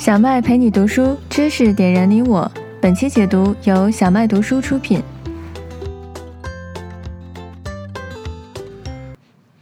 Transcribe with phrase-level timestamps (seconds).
[0.00, 2.50] 小麦陪你读书，知识点燃你我。
[2.80, 5.02] 本期解读由小麦读书出品。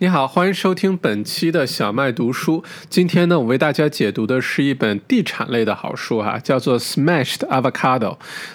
[0.00, 2.62] 你好，欢迎收听本期的小麦读书。
[2.88, 7.98] 今天呢，我为大家解读的是一本地产类的好书哈，叫做《Smashed Avocado》。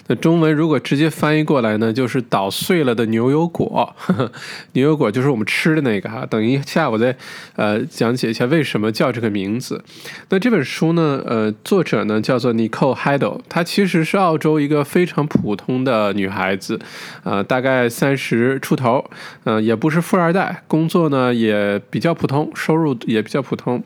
[0.08, 3.94] 那中文如果直接翻译过来呢，就是捣碎了的牛油果。
[3.98, 4.32] 呵呵
[4.72, 6.26] 牛油果就是我们吃的那个哈。
[6.26, 7.14] 等一下，我再
[7.58, 9.84] 呃讲解一下为什么叫这个名字。
[10.30, 16.80] 那这本书呢，呃，作者呢叫做 Nicole Heidel，她其实是澳洲一个非常普通的女孩子，
[17.26, 19.04] 呃，大概三十出头，
[19.44, 21.33] 嗯，也不是富二代，工作呢。
[21.34, 23.84] 也比较普通，收入也比较普通。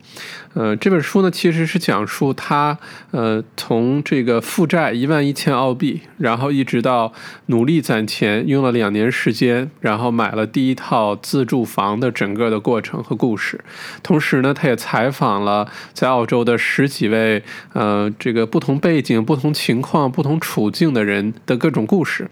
[0.54, 2.78] 呃，这本书呢，其实是讲述他
[3.12, 7.14] 呃从这个负债一万一千澳币，然后一直到
[7.48, 13.64] 努力攒钱，用了两年时间，然后买了第一套自住房的整个的过程和故事。
[14.02, 22.28] 同时呢，他也采访了在澳洲的十几位呃这个不同背景、不同情况、不同处境的人的各种故事。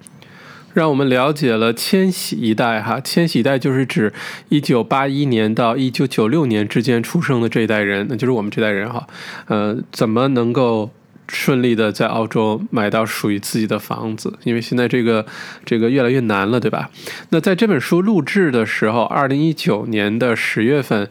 [0.75, 4.11] 让我们了解了千禧一代，哈，千禧一代就是指
[4.49, 9.07] 一九八一年到一九九六年之间出生的这一代人，那就是我们这代人，哈，
[9.47, 10.91] 呃，怎么能够
[11.29, 14.37] 顺利的在澳洲买到属于自己的房子？
[14.43, 15.25] 因为现在这个
[15.63, 16.89] 这个越来越难了，对吧？
[17.29, 21.07] 那在这本书录制的时候，二零一九年的十月份，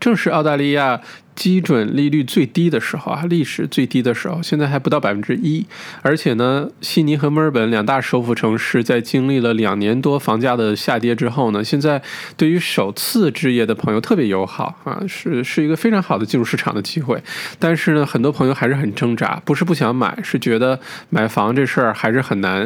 [0.00, 1.02] 正是澳大利亚。
[1.36, 5.64] 基准利率最低的时候啊，历史最低的时候，现在还不到百分之一。
[6.02, 12.02] 而且呢，悉尼和墨尔本两大首府城市在经历了两年多房价的下跌之后呢，现在
[12.36, 17.22] 对于首次置业的朋友特别友好啊，是是一个非常好的进入市场的机会。
[17.58, 22.62] 但是呢，很多朋友还是很挣扎，不是不想买，是觉得买房这事儿还是很难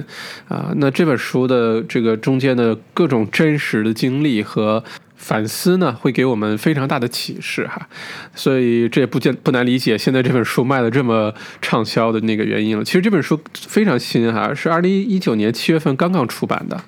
[0.47, 0.73] 啊。
[0.77, 4.83] 那这本书的这个中间的各种真实的经历和。
[5.21, 7.87] 反思呢，会给我们非常大的启示哈，
[8.35, 12.83] 所以这也不见不难理解，现在这本书卖的这么畅销的那个原因了。
[12.83, 16.81] 其实这本书非常新哈，是二零一九年七月份刚刚出版的。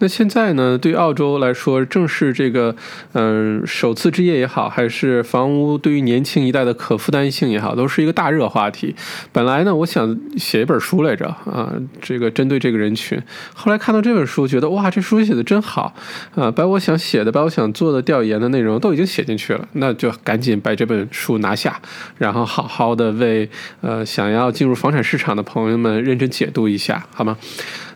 [0.00, 0.78] 那现在呢？
[0.78, 2.74] 对澳洲来说，正是这个，
[3.12, 8.94] 嗯，首次置业也好，还是房屋对于年轻一代的可负担性也好，都是一个大热话题。
[9.30, 13.20] 本来呢，我想写一本书来着啊，这个针对这个人群。
[13.54, 15.94] 后来看到这本书，觉得哇，这书写的真好
[16.34, 19.68] 啊，把我想写的、把我想做的调研的内容都已经写进去了。
[19.74, 21.78] 那就赶紧把这本书拿下，
[22.16, 23.46] 然后好好的为
[23.82, 27.36] 呃想要进入房产市场的朋友们认真解读一下，好吗？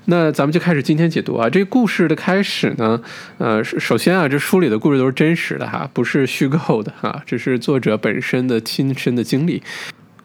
[0.06, 3.00] 那咱们就开始今天解读啊，这故事的开始呢，
[3.38, 9.62] 呃，首先啊，这书里的故事都是真实的哈，不是虚构的哈，只是作者本身的亲身的经历。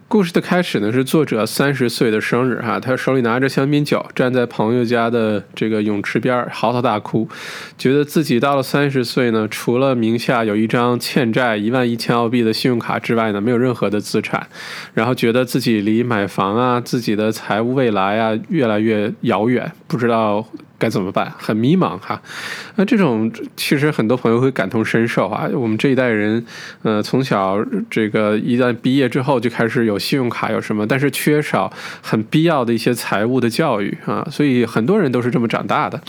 [0.09, 7.29] 故事的开始呢，是作者三十岁的生日哈，他手里拿着香槟酒，站在朋友家的这个泳池边嚎啕大哭，
[7.77, 14.47] 觉得自己到了三十岁呢，除了名下有一张欠债一万一千澳币的信用卡之外呢，没有任何的资产，
[14.95, 20.43] 然后觉得自己离买房啊，自己的财务未来啊，越来越遥远，不知道。
[20.79, 21.31] 该怎么办？
[21.37, 22.19] 很迷茫哈。
[22.77, 25.47] 那这种其实很多朋友会感同身受啊。
[25.53, 26.43] 我们这一代人，
[26.83, 34.25] 呃，从小这个一旦毕业之后就开始有信用卡，有什么，但是缺少很必要的一些财务的教育啊。
[34.31, 36.01] 所以很多人都是这么长大的。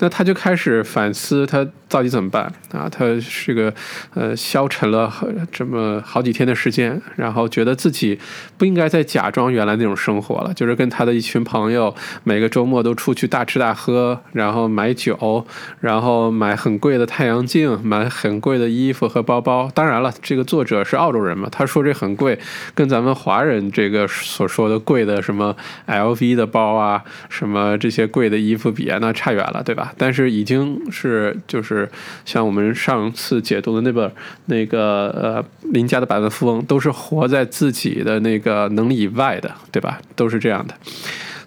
[0.00, 2.88] 那他就开始反思，他到底怎么办啊？
[2.88, 3.72] 他是个
[4.14, 5.12] 呃消沉了
[5.52, 8.18] 这么好几天的时间，然后觉得自己
[8.56, 11.94] 不应该再假装原来那种生活了，就是跟他的一群朋友
[12.24, 13.99] 每个周末都出去大吃大喝。
[14.32, 15.44] 然后买酒，
[15.80, 19.70] 然后买很贵的太阳镜，买很贵的衣服和包包。
[19.74, 22.38] 当然了，这个作者是澳洲人嘛，他说这很贵，
[22.74, 25.54] 跟咱们华人这个所说的贵的什么
[25.86, 29.92] LV 的包啊，什么这些贵的衣服比，那差远了，对吧？
[29.96, 31.88] 但是已经是就是
[32.24, 34.10] 像我们上次解读的那本
[34.46, 39.98] 那个呃林家的百万富翁，都是活在自己的那个能力以外的，对吧？
[40.14, 40.74] 都是这样的。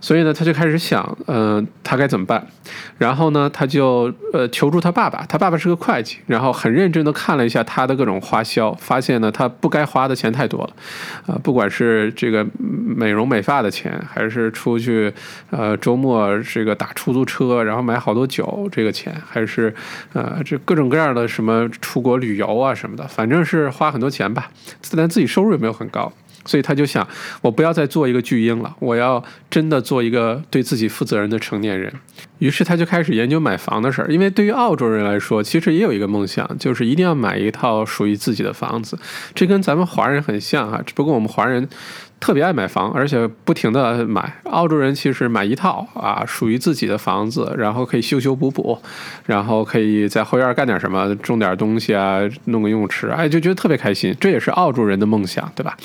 [0.03, 2.45] 所以呢，他就开始想，嗯，他该怎么办？
[2.97, 10.73] 然后呢，他就呃求助他爸爸，他爸爸是个会计，然后很认真的看了一下他的各种花销，发现呢，他不该花的钱太多了，
[11.27, 15.13] 啊，不管是这个美容美发的钱，还是出去
[15.51, 19.73] 呃周末这个打出租车，然后买好多酒这个钱，还是
[20.11, 24.51] 呃这各种各样的什么出国旅游啊什么的，反正是花很多钱吧，
[24.97, 26.11] 但自己收入也没有很高。
[26.45, 27.07] 所以他就想，
[27.41, 31.91] 我不要再做一个巨婴了，我要真的做一个对自己负责任的成年人。
[32.39, 38.97] 于是他就开始研究买房的事儿，因为对于澳洲人来说，其实也有一个梦想，就是一定要买一套属于自己的房子。
[39.33, 41.67] 这跟咱们华人很像啊，只不过我们华人。
[42.23, 44.33] 特别爱买房，而且不停的买。
[44.45, 48.81] 澳洲人其实买一套啊，属于自己的房子，然后可以修修补补，
[49.25, 54.15] 然后可以在后院干点什么，种点东西啊，弄个游泳池，哎，就觉得特别开心。
[54.21, 55.75] 这也是澳洲人的梦想，对吧？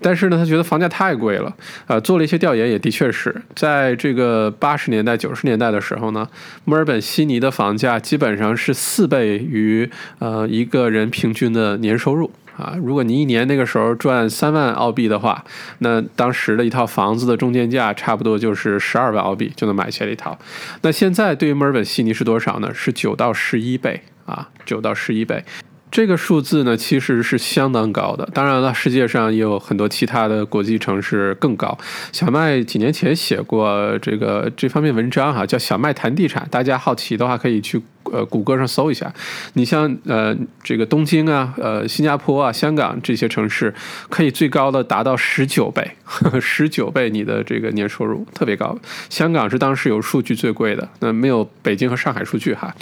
[0.00, 1.54] 但是呢，他觉得房价太贵了，
[1.86, 6.26] 呃，做了一些调研，也的确是在这个八十年代、九十年代的时候呢，
[6.64, 9.90] 墨尔本、悉尼的房价基本上是四倍于
[10.20, 12.30] 呃一个人平均的年收入。
[12.56, 15.44] 啊，如果你一年那个时候赚三万澳币的话，
[15.80, 20.38] 那当时的一套房子的中间价差不多就是十二万澳币就能买下一套。
[20.80, 22.72] 那现在对于墨尔本悉尼是多少呢？
[22.72, 25.44] 是九到十一倍啊，九到十一倍。
[25.90, 28.28] 这个数字呢，其实是相当高的。
[28.34, 31.78] 当然了，世界上也有很多其他的国际城市更高。
[32.12, 37.80] 小麦几年前写过这个这方面文章哈，叫《小麦谈地产》，大家好奇的话可以去。
[38.12, 39.12] 呃，谷歌上搜一下，
[39.54, 43.74] 你像呃这个东京啊，呃新加坡啊，香港这些城市，
[44.08, 45.90] 可以最高的达到十九倍，
[46.40, 48.78] 十九倍你的这个年收入特别高。
[49.08, 52.72] 香港是当时有数据最贵的，那没有北京和上海数据哈。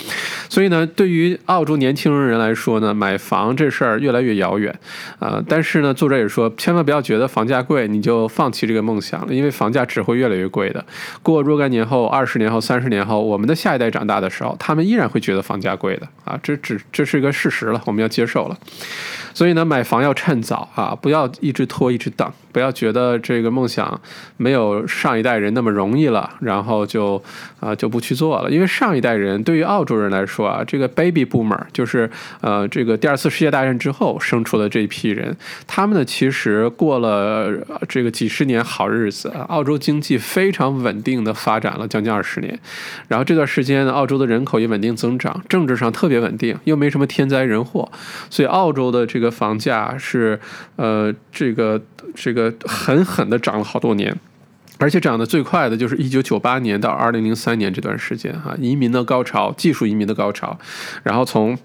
[0.48, 4.76] 所以呢，对于澳洲年轻人来说呢，买房这事儿越来越遥远
[5.20, 5.42] 啊。
[5.48, 10.84] 但是呢，作者也说，千万不要觉得房价贵你就放弃这个梦想了，因为房价只会越来越贵的。
[11.22, 15.08] 过若干年后，二十年后、三十年后，我们的下一代长大的时候，他们依然。
[15.14, 18.58] 会觉得房价贵的啊，这只这是一个事实了，我们要接受了。
[19.32, 24.00] 所以呢，买房要趁早啊，不要一直拖，一直等，不要觉得这个梦想
[24.38, 27.22] 没有上一代人那么容易了，然后就
[27.60, 28.50] 啊就不去做了。
[28.50, 32.08] 因为上一代人对于澳洲人来说啊，这个 baby boomer 就是
[32.40, 35.36] 呃这个第二次世界大战之后生出的这一批人，
[35.66, 37.52] 他们呢其实过了
[37.86, 42.58] 这个几十年好日子，澳洲经济非常稳定的发展了将近二十年，
[43.08, 47.90] 然后这段时间呢，澳洲的人口也稳定增长，政治上特别稳定，又没什么天灾人祸，
[48.30, 49.34] 所以澳洲的这个。
[49.34, 50.38] 房价是，
[50.76, 51.82] 呃，这个
[52.14, 54.14] 这个狠狠的涨了好多年，
[54.78, 60.58] 而且涨得最快的就是一九九八年到二零零三年这段时间哈，移民的高潮，技术移民的高潮，
[61.02, 61.58] 然后从。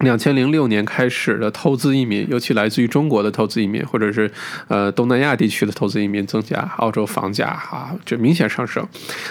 [0.00, 4.30] 两千零六年开始的投资移民，尤其来自于中国的投资移民，或者是
[4.68, 8.82] 呃东南亚地区的投资移民增加，澳洲房价哈就明显上升。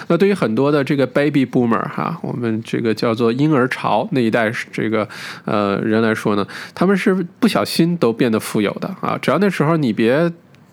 [0.06, 5.08] 那对于很多的这个 baby boomer 哈，我们这个叫做婴儿潮那一代这个
[5.44, 9.18] 呃人来说呢，他们是不小心都变得富有的啊。
[9.20, 10.30] 只要那时候你别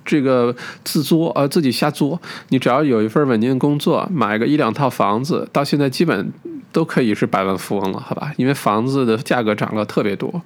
[0.08, 2.20] 这个自作啊自己瞎作，
[2.50, 6.32] 你只要有一份稳定的工作，买个一两套房子，到现在基本。
[6.78, 8.32] 都可以是百万富翁了，好吧？
[8.38, 10.40] 因为房子的价格涨了特别多。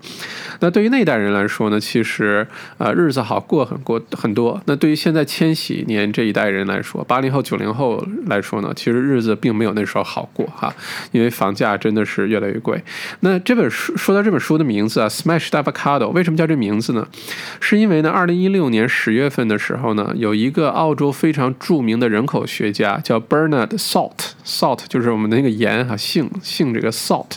[0.61, 2.47] 那对于那一代人来说呢，其实
[2.77, 4.61] 呃日子好过很过很多。
[4.65, 10.73] 那对于现在千禧年这一代人来说，八零后九零后来说呢，其实日子并没有那时候好过哈，
[11.11, 12.81] 因为房价真的是越来越贵。
[13.19, 17.05] 那这本书说到这本书的名字啊，Smashed Avocado，为什么叫这名字呢？
[17.59, 25.97] 是因为呢，二零一六年十月份的时候呢，有一个澳洲非常著名的人口学家叫 Bernard Salt，Salt 就是我们的那个盐哈。
[26.21, 27.31] 姓姓这个 Salt，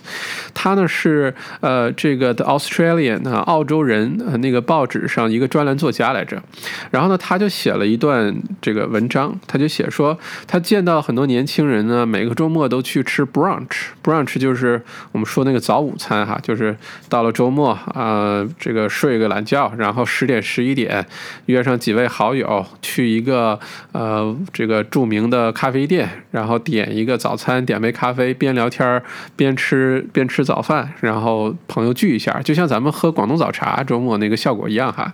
[0.53, 6.43] 他呢是呃这个 The Australian 啊澳洲人呃那个报纸上一个专栏作家来着，
[6.91, 14.83] 然后呢他就写了一段这个文章，他就写说他见到很多年轻人呢每个周末都去吃 brunch，brunch 就是
[15.13, 16.77] 我们说那个早午餐哈，就是
[17.09, 21.07] 到了周末啊这个睡个懒觉，然后十点十一点
[21.47, 23.59] 约上几位好友去一个
[23.93, 28.64] 呃这个著名的咖啡店，然后点一个早餐，点杯咖啡，边聊。
[28.65, 29.03] 聊天
[29.37, 35.13] 边吃边吃早饭，然后朋友聚一下，就像咱们喝广东早茶周末那个效果一样哈。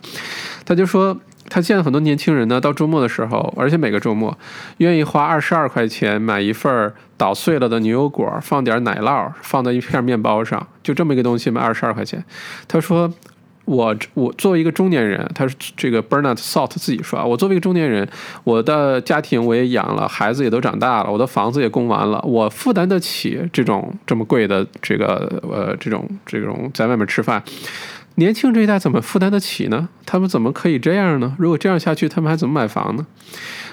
[0.65, 1.17] 他就说，
[1.49, 4.39] 他见了很多年轻人呢，到周末的时候，而且每个周末
[4.77, 12.25] 愿意花二十二块钱买一份捣碎了的牛油果，放点奶酪，放在一片面包上，就这么一个东西卖二十二块钱。
[12.69, 13.13] 他说。
[13.71, 18.07] 我我作为一个中年人，他是这个 Bernard Salt 自己说啊，我作为一个中年人，
[18.43, 27.41] 我的家庭我也养了，孩子也都长大了，我的房子也供完了，我负担得起这种这么贵的这个呃这种这种在外面吃饭。
[28.17, 29.89] 年轻这一代怎么负担得起呢？
[30.05, 31.37] 他们怎么可以这样呢？
[31.39, 33.07] 如果这样下去，他们还怎么买房呢？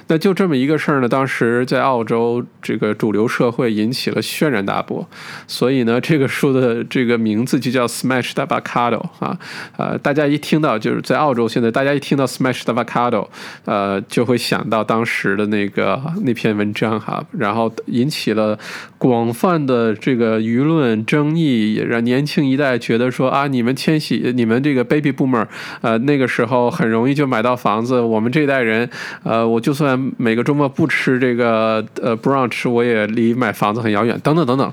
[0.10, 5.06] 那就这么一个事儿呢，当时在澳洲这个主流社会引起了轩然大波，
[5.48, 9.38] 所以呢，这个书的这个名字就叫 Smashed Avocado 啊，
[9.76, 13.28] 呃，大家一听到就是在澳洲，现在大家一听到 Smashed Avocado，
[13.66, 18.58] 呃，就会想到当时的那个那篇文章哈，然后引起了
[18.98, 25.46] 广泛的这个舆论争议，也让年轻一代觉得说啊，你们千禧，你们这个 Baby Boomer，
[25.82, 28.90] 呃，那个时候很容易就买到房子，我们这一代人，
[29.24, 29.97] 呃，我就算。
[30.18, 34.72] 每个周末不吃这个呃不让吃我也离买房子很遥远，等等等等。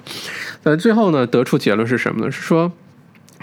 [0.62, 2.31] 但最后呢，得出结论是什么呢？
[2.31, 2.71] 是说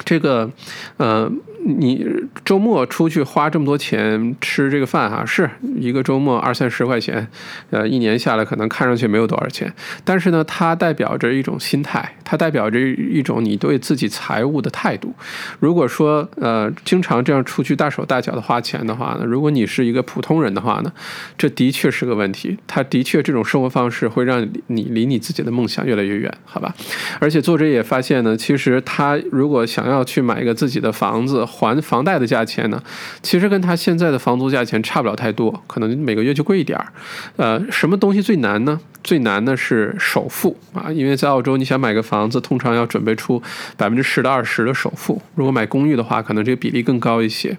[0.05, 0.49] 这个
[0.97, 1.31] 呃
[1.63, 2.05] 你
[2.43, 7.27] 周末出去花这么多钱吃这个饭哈，是一个周末二三十块钱，
[7.69, 9.71] 呃，一年下来可能看上去没有多少钱，
[10.03, 15.13] 但是呢，它代表着一种心态，它代表着一种你对自己财务的态度。
[15.59, 20.91] 如果说呃经常这样出去大手大脚的花钱的话呢，如果你是一个普通人的话呢，
[21.37, 22.57] 这的确是个问题。
[22.65, 26.73] 它的确这种生活方式会让你离你自己的梦想越来越远，好吧？
[27.19, 32.81] 而且作者也发现呢，其实他如果想要去买一个自己的房子，还房贷的价钱呢，
[33.21, 36.87] 其实跟他现在的房租价钱差不了太多，可能每个月就贵一点儿。
[37.35, 38.79] 呃，什么东西最难呢？
[39.03, 43.41] 最难的是首付啊，因为在澳洲，你想买个房子，通常要准备出
[43.75, 45.21] 百分之十到二十的首付。
[45.35, 47.57] 如果买公寓的话，可能这个比例更高一些。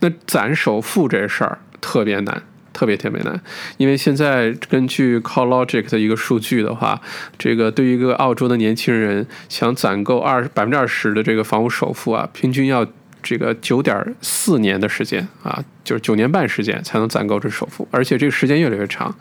[0.00, 2.42] 那攒首付这事儿特别难。
[2.74, 3.40] 特别特别难，
[3.76, 7.00] 因为现在根据 Collogic 的一个数据的话，
[7.38, 12.84] 这个对于一个澳洲的年轻人想攒够二百分之二十的这个房屋首付啊，平均要
[13.24, 15.64] 这个九点四年的时间啊。
[15.84, 19.14] 就是九年半时间才能攒够这首付，而且这个时间越来越长，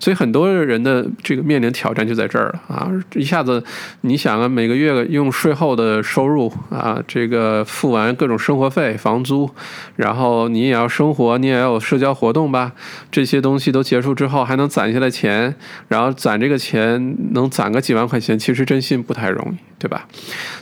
[0.00, 2.90] 所以很多人的这个面临挑战就在这儿了啊！
[3.14, 3.62] 一下子
[4.00, 9.50] 你想啊，每个月用税后的收入啊，这个付完各种生活费、房租，
[9.96, 12.72] 然后你也要生活，你也要有社交活动吧？
[13.12, 15.54] 这些东西都结束之后，还能攒下来钱，
[15.88, 20.06] 然后攒这个钱能攒个几万块钱，其实真心不太容易，对吧？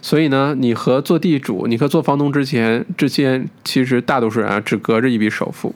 [0.02, 5.43] 所以呢，你和做地主，你和做房东之前之间，其实大多数人啊，只隔着一笔首。
[5.44, 5.74] 首付，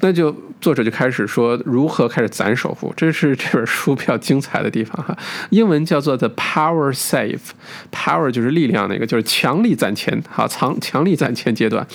[0.00, 5.16] 那就作者就开始说如何开始攒首付，这是这本书比较精彩的地方哈。
[5.50, 11.86] 英文叫做 The Power Save，Power 就是力量那个，就是强力攒钱哈，强强力攒钱阶段。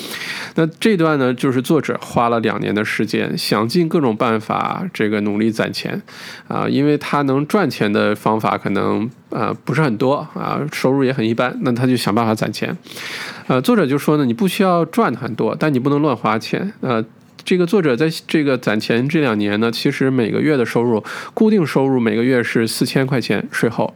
[0.55, 6.01] 那这段呢，就是作者花了两年的时间，想尽各种办法，这个努力攒钱
[6.48, 12.75] 啊，因为他能赚钱的方法可能啊不是很多啊，收入也很一般，那他就想办法攒钱。
[13.48, 16.74] 呃，作者就说呢，你不需要赚很多，但你不能乱花钱。
[16.79, 17.03] 呃，
[17.45, 23.93] 这个作者在这个攒钱这两年呢，其实每个月的收入，固定收入每个月是四千块钱税后，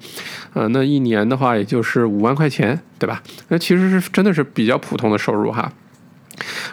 [0.54, 3.24] 呃，那一年的话也就是五万块钱，对吧？
[3.48, 5.72] 那其实是真的是比较普通的收入哈。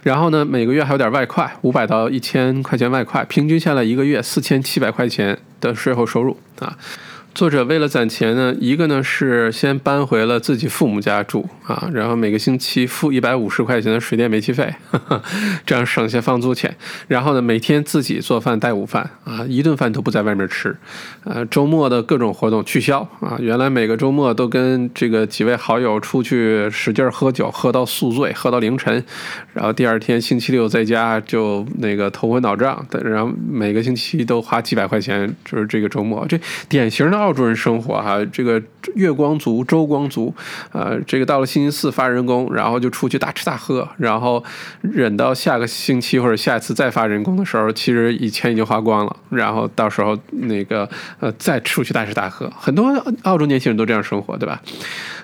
[0.02, 6.76] 然后呢，每个月还有点外快，五百到一千块钱外快，平均下来一个月四千七百块钱的税后收入啊。
[7.34, 14.72] 作者为了攒钱呢，一个呢是先搬回了自己父母家住啊，然后每个星期付一百五十块钱的水电煤气费，
[15.66, 16.76] 这样省下房租钱。
[17.08, 20.76] 然后呢，每天自己做饭带午饭啊，一顿饭都不在外面吃。
[21.24, 29.04] 呃，周末的各种活动取消啊，原来每个周末都跟这个几位好友出去使劲喝酒，喝到宿醉，喝到凌晨，
[29.52, 36.38] 然后第二天星期六在家就那个头昏脑胀，然后每个星期都花几百块钱，就是这个周末，这
[36.68, 37.23] 典型的。
[37.24, 38.62] 澳洲人生活哈，这个
[38.94, 40.34] 月光族、周光族，
[40.72, 44.44] 呃，这个到了星期四发人工，然后就出去大吃大喝，然后
[44.82, 50.86] 忍到下个星期或者下一次再发人工的时候，其实以前已经花光了，然后到时候那个
[51.20, 54.60] 呃再出去大吃大喝，很多澳洲年轻人都这样生活，对吧？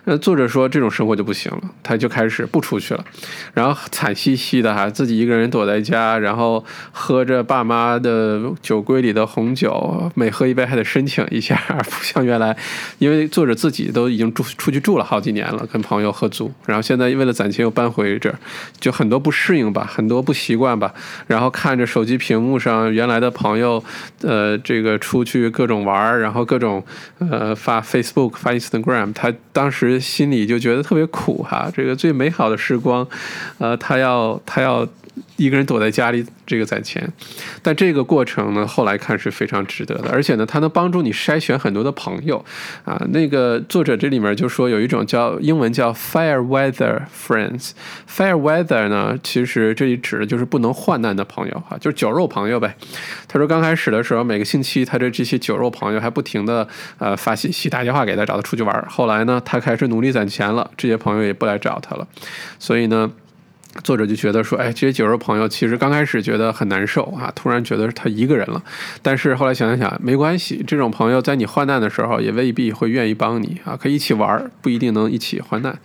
[0.04, 3.04] 那作者说这种生活就不行了，他就开始不出去了，
[3.52, 11.54] 然后惨兮兮的哈，自己一个人躲在家，然后喝着爸妈的酒柜里的红酒， 每喝一杯还得申请一下，
[11.90, 12.56] 不像原来，
[12.98, 18.38] 因为作者自己都已经住出去住了好几年了，跟朋友合租，然后现在为了攒钱又搬回这儿，
[18.78, 20.92] 就很多不适应吧，很多不习惯吧，
[21.26, 23.82] 然后看着手机屏幕上原来的朋友，
[24.22, 26.84] 呃，这个出去各种玩儿，然后各种
[27.18, 30.00] 呃发 Facebook 发 Instagram，他当时。
[30.00, 33.06] 心里就觉得特别苦哈，这个最美好的时光，
[33.58, 34.86] 呃，他要他要。
[35.36, 37.10] 一个人躲在家里，这个攒钱，
[37.62, 42.44] 但这个过程呢，后来看是非常值得的，而且呢，它能帮助你筛选很多的朋友
[42.84, 43.00] 啊。
[43.10, 52.76] 那个作者这里面就说有一种叫英文叫 fire weather friends，fire weather 呢，其实这里指的就是不能患难的朋友哈，就是酒肉朋友呗。
[53.26, 56.66] 他说刚开始的时候，每个星期他的这些酒肉朋友还不停的
[56.98, 58.86] 呃发信息、打电话给他，找他出去玩。
[58.88, 62.06] 后来呢，他开始努力攒钱了，这些朋友也不来找他了，
[62.58, 63.10] 所以呢。
[63.84, 68.62] 作者就觉得说，哎，这些酒肉朋友其实刚开始觉得很难受啊，突然觉得他一个人了，
[69.02, 75.78] 但是后来想想想，没关系，这种朋友在你患难的时候也未必会愿意帮你啊，可以一起玩，不一定能一起患难，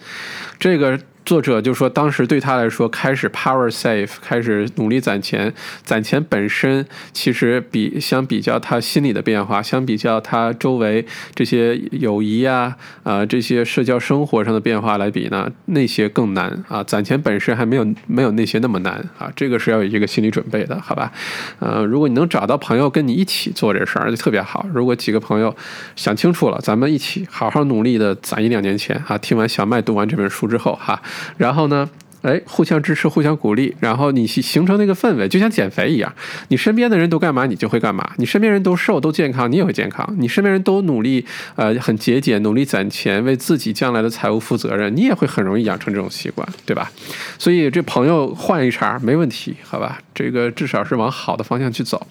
[0.59, 0.99] 这个。
[1.25, 5.51] 作者就说，当时对他来说，开始 power save，开始努力攒钱。
[5.83, 11.03] 攒钱本身其实比相比较他心里的变化，相比较他周围
[11.33, 16.83] 这些友谊呀，啊这些社交生活上的变化来比呢，那些更难啊。
[16.83, 21.11] 攒钱本身还没有没有那些那么难啊，这个是要有一个心理准备的，好吧？
[21.57, 24.63] 呃，如果你能找到朋友跟你一起做这事儿，就特别好。
[24.71, 25.55] 如果几个朋友
[25.95, 29.17] 想清楚了，咱们一起好好努力的攒一两年钱啊。
[29.17, 31.01] 听完小麦读完这本书之后哈。
[31.37, 31.89] 然后呢，
[32.25, 36.11] 哎，互相支持，互相鼓励，然后你形形成那个氛围，就像减肥一样，
[36.47, 41.23] 你身边的人都干嘛，你就会干嘛；你身边人都瘦都健康，你也会健康；你身边人都努力，
[41.55, 46.91] 呃，很节俭，努力攒钱，为自己将来的财务负责任，你也会很容易养成这种习惯，对吧？
[47.37, 49.99] 所以这朋友换一茬没问题，好吧？
[50.15, 52.07] 这个至少是往好的方向去走。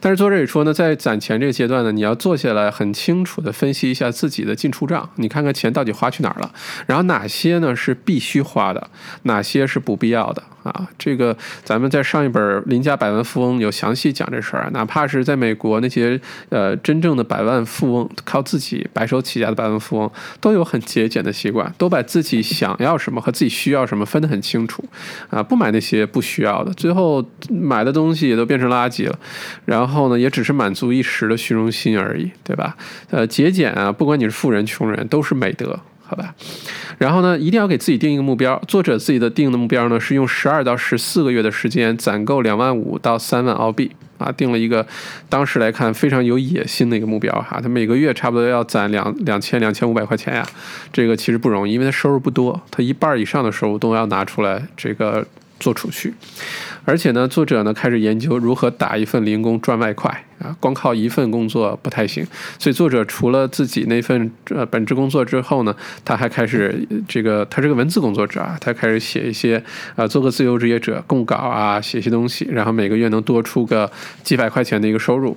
[0.00, 6.52] 但是作者也说呢，在攒钱这个阶段呢，你要坐下来很清楚的分析一下自己的进出账，你看看钱到底花去哪儿了，
[6.86, 8.90] 然后哪些呢是必须花的，
[9.22, 10.42] 哪些是不必要的。
[10.64, 14.68] 啊，这个咱们在上一本《邻家百万富翁》有详细讲这事儿。
[14.72, 24.84] 哪怕是在美国那些呃真正的百万富翁，靠自己白手起家的百万富翁，都有很节俭的习惯，都把自己想要什么和自己需要什么分得很清楚。
[25.30, 29.18] 啊，不买那些不需要的，最后买的东西也都变成垃圾了。
[29.64, 32.76] 然后呢，也只是满足一时的虚荣心而已，对吧？
[33.10, 35.80] 呃，节俭啊，不管你是富人穷人，都是美德。
[36.10, 36.34] 好吧，
[36.96, 38.58] 然后呢，一定要给自己定一个目标。
[38.66, 44.86] 作者自己的定的目标呢，是用十二到十四个月的时间攒够两万五到三万澳币啊，定了一个
[45.28, 47.60] 当时来看非常有野心的一个目标哈。
[47.62, 50.42] 他每个月差不多要攒两两千两千五百块钱呀，
[50.90, 55.26] 这个其实不容易，因为他收入不多，他一半以上的收入都要拿出来这个
[55.58, 56.14] 做储蓄。
[56.84, 62.26] 而且呢，作者呢开始研究如何打一份零工赚外快啊，光靠一份工作不太行。
[62.58, 69.62] 所以作者除了自己那份呃本职工作之后呢，他还开始这个，他是个文字工作者啊，他开始写一些
[69.96, 73.90] 啊，做个自由职业者，供稿啊，写些东西，然后每个月能多出个
[74.22, 75.36] 几百块钱的一个收入。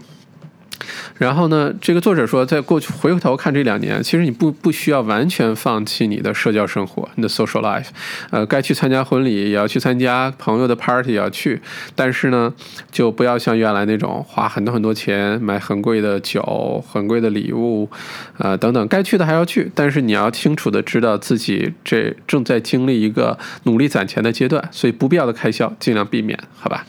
[1.17, 7.87] 然后呢，这个作者说，在过去回头看这两年，其实你不不需要完全放弃你的社交生活，你的 social life，
[8.29, 11.61] 呃，该去参加婚礼也要去参加，朋友的 party 也要去，
[11.95, 12.53] 但是呢，
[12.91, 17.89] 就不要像原来那种花很多很多钱买很贵的酒、很贵的礼物，
[18.37, 26.85] 呃，等等，该去的还要去，但是你要清楚的知道自己这正在经历一个努力攒钱的阶段，所以不必要的开销尽量避免，好吧？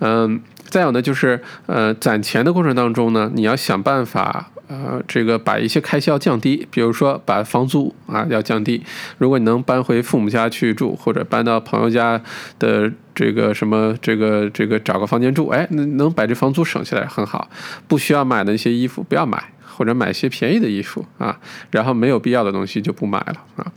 [0.00, 0.40] 嗯。
[0.72, 8.82] 再有呢，就是呃，攒钱的过程当中呢，你要想办法，呃，这个把一些开销降低，比如说把房租啊要降低。
[9.18, 12.18] 如果你能搬回父母家去住，或者搬到朋友家
[12.58, 17.50] 的这个什么这个这个找个房间住，哎，能能把这房租省下来很好。
[17.86, 19.51] 不需要买的一些衣服不要买。
[19.74, 21.38] 或者买些便宜的衣服啊，
[21.70, 23.72] 然后没有必要的东西就不买了啊。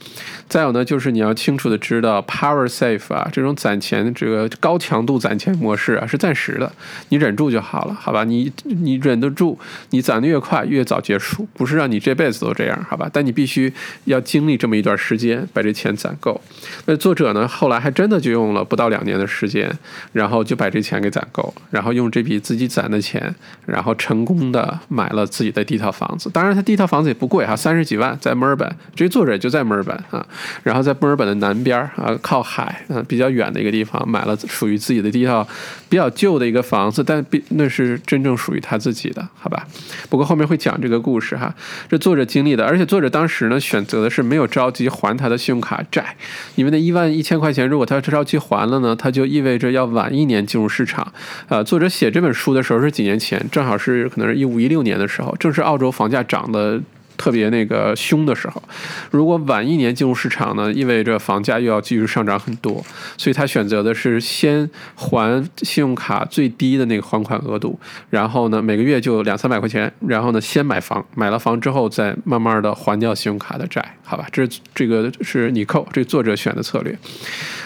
[0.47, 6.71] 再有呢，就是你要清楚的知道，power save 啊，这种攒钱这个高强度攒钱模式啊是暂时的，
[7.09, 8.23] 你忍住就好了，好吧？
[8.25, 9.57] 你你忍得住，
[9.91, 13.09] 你攒的越快越早结束，不是让你这辈子都这样，好吧？
[13.11, 13.71] 但你必须
[14.03, 16.39] 要经历这么一段时间，把这钱攒够。
[16.85, 19.71] 那作者呢，后来还真的就用了不到两年的时间，
[20.11, 23.33] 然后就把这钱给攒够，然后用这笔自己攒的钱，
[23.65, 25.84] 然后成功的买了自己的地摊。
[25.85, 30.25] 套房子，当然他第一套房子也不贵哈，三十几万，在墨尔本，这个作者就在墨尔本啊，
[30.63, 35.47] 然后在墨尔本的南边啊，靠海，嗯，比较远的一个地方，买了属于自己的第一套
[35.87, 39.67] 比较旧的一个房子，但比那是真正属于他自己的，好吧？
[40.09, 41.53] 不过后面会讲这个故事哈，
[41.87, 46.15] 这作者经历的，而且作者当时呢选择的是没有着急还他的信用卡债，
[46.55, 51.13] 因为那一万一千块钱，如果他着急还了呢，他就意味着要晚一年进入市场。
[51.47, 55.74] 呃，作者写这本书的时候是几年前，正好是可能是一五一六年的时候，正是澳。
[55.75, 56.81] 澳洲房价涨得
[57.17, 58.63] 特别那个凶的时候，
[59.11, 62.81] 如果晚一年进入市场呢，意味着房价又要继续上涨很多，
[63.17, 67.77] 所以他选择的是先还信用卡最低的那个还款额度，
[68.09, 74.25] 然后呢每个月就两三百块钱，然后呢先买房，买了房之后再慢慢的还掉信用卡的债，好吧？
[74.31, 76.97] 这这个是尼寇这作者选的策略，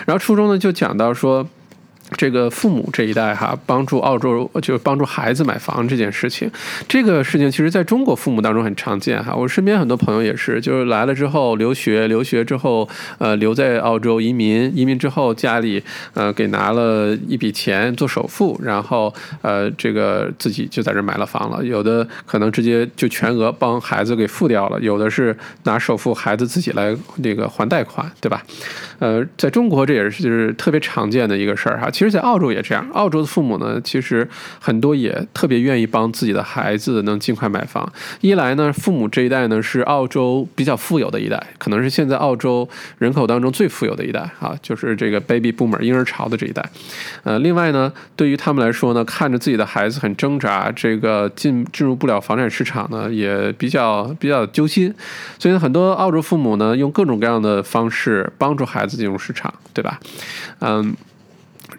[0.08, 1.48] 然后初中呢就讲到说。
[2.18, 6.50] 这个父母这一代哈，帮助澳洲就是帮助孩子买房这件事情，
[6.88, 9.34] 这个事情其实在中国父母当中很常见哈。
[9.36, 15.82] 我身边很多朋友也是，就是来了之后留学，留学之后呃留在澳洲移民，移民之后家里
[16.14, 21.64] 呃给拿了一笔钱做首付，然后呃这个自己就在这买了房了。
[21.64, 28.44] 有的可能直接就全额帮孩子给付掉了，有的是拿首付，孩子自己来那个还贷款，对吧？
[29.00, 31.90] 呃，在中国这也是就是特别常见的一个事儿哈。
[32.00, 32.90] 其实，在澳洲也这样。
[32.94, 34.26] 澳洲的父母呢，其实
[34.58, 37.92] 很多也特别愿意帮自己的孩子能尽快买房。
[38.22, 46.64] 一来呢，父母这一代呢是澳洲比较富有的一代，可能是现在澳洲人口当中最富有的一代啊，就是这个 baby boomer 婴儿潮的这一代。
[47.26, 54.96] 呃，另外呢，对于他们来说呢，看着自己的孩子很挣扎，这个进进入不了房产市场呢，也比较比较揪心。
[55.38, 58.98] 所以很多澳洲父母呢，用各种各样的方式帮助孩子。
[59.00, 59.98] 进入市场，对吧？
[60.60, 60.94] 嗯，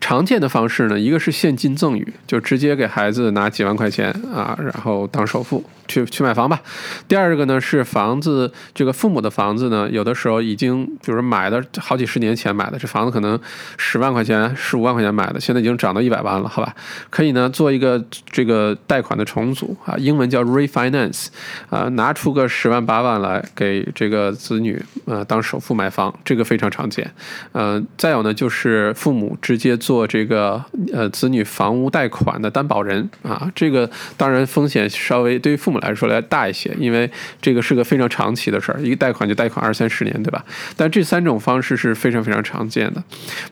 [0.01, 6.61] 常见的方式呢，一个是现金赠与，就直接给孩子拿几万块钱啊，然后当首付去去买房吧。
[7.07, 13.39] 第二个呢是房子，这个父母的房子呢，有的时候已经，比如买的好几十年前买的，这房子可能
[13.77, 16.75] 十万块钱、十五万块钱买的，现在已经涨到一百万了，好吧？
[17.11, 21.27] 可以呢做一个这个贷款的重组啊，英文叫 refinance
[21.69, 27.09] 啊，拿出个十万八万来给这个子女呃当首付买房，这个非常常见。
[27.53, 30.11] 嗯，再有呢就是父母直接做。
[30.11, 30.61] 这个
[30.92, 37.09] 呃子女房屋贷款的担保人啊，这个当然风险稍微对于父母来说来大一些，因为
[37.40, 40.44] 这个是个非常长期的事儿，一个贷款就贷款二三十年，对吧？
[40.76, 43.03] 但这三种方式是非常非常常见的。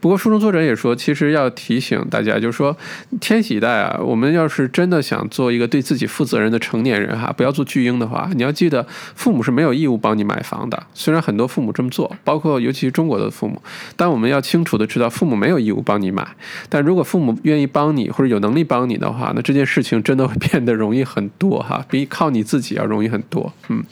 [0.00, 2.76] 不过书中作者也说，其实要提醒大家，就是说
[3.20, 10.82] 天禧贷啊，我们要是真的想做一个对自己负责任的成年人哈，不要做巨婴的话，你要记得父母是没有义务帮你买房的。
[10.92, 13.62] 虽然很多父母这么做，包括尤其是中国的父母，
[13.96, 16.27] 但我们要清楚的知道，父母没有义务帮你买。
[16.68, 23.52] 但如果父母愿意帮你或者有能力帮你的话，那这件事情真的会变得容易很多哈， 比靠你自己要容易很多。
[23.68, 23.82] 嗯，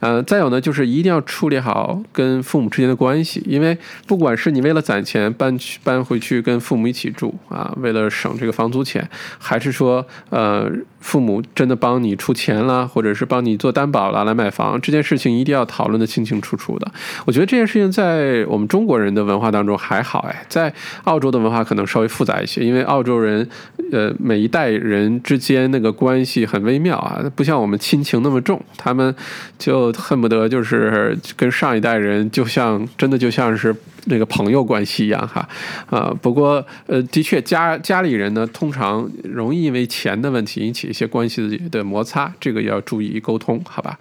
[0.00, 9.08] 呃，再有呢，就是一定要处理好跟父母之间的关系，因为不管是你为了攒钱搬去搬回去跟父母一起住啊，为了省这个房租钱，
[9.38, 10.70] 还是说呃
[11.06, 16.92] 父母真的帮你出钱了，或者是帮你做担保了来买房，这件事情一定要讨论的清清楚楚的。
[17.24, 23.48] 我觉得这件事情在我们中国人的文化当中还好哎，在澳洲的文化可能稍微复杂一些，因为澳洲人，
[23.92, 29.14] 呃，每一代人之间那个关系很微妙啊，不像我们亲情那么重，他们
[29.56, 33.72] 就恨不得就是跟上一代人就像真的就像是
[34.06, 35.48] 那个朋友关系一样哈，
[35.90, 43.98] 啊，不过呃，的确家家里人呢，通常容易因为钱的问题引起一些关系的摩擦，这个要注意沟通，好吧？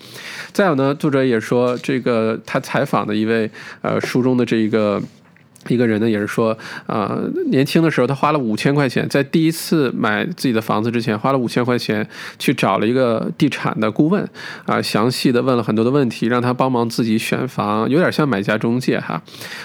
[0.54, 3.50] 再有呢，作者也说，这个他采访的一位
[3.82, 5.02] 呃书中的这一个。
[5.67, 14.28] 一个人呢，也是说，啊，年轻的时候他花了五千块钱，在第一次买自己的房子之前，花了五千块钱去找了一个地产的顾问，
[14.65, 19.21] 啊，详细的问了很多的问题，让他帮忙自己选房，有点像买家中介哈。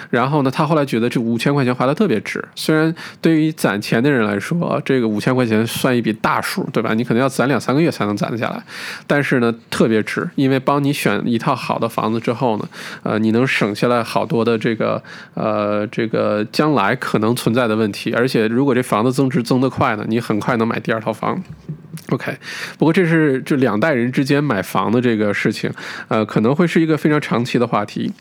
[0.09, 6.93] 然后呢，他后来觉得这五千块钱花的特别值，虽然对于攒钱的人来说，这个五千块钱算一笔大数，对吧？
[6.95, 8.63] 你可能要攒两三个月才能攒得下来，
[9.05, 12.67] 但是呢，特别值，因为帮你选一套好的房子之后呢，
[13.03, 15.03] 呃，你能省下来好多的这个，
[15.35, 15.87] 呃。
[15.91, 21.43] 这个将来可能存在的问题，而且如果这房子增值增得快呢，你很快能买第二套房。
[22.09, 22.35] OK，
[22.77, 25.71] 不过这是这两代人之间买房的这个事情，
[26.07, 28.11] 呃，可能会是一个非常长期的话题。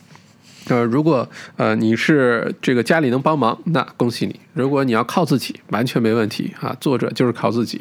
[0.68, 6.76] 呃，如果呃你是这个家里能帮忙，那恭喜你；如果你要靠自己，完全没问题啊。
[6.80, 7.80] 作者就是靠自己，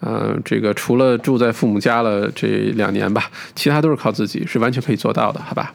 [0.00, 5.72] 呃，这个除了住在父母家了这两年吧，其他都是靠自己，是完全可以做到的，好吧？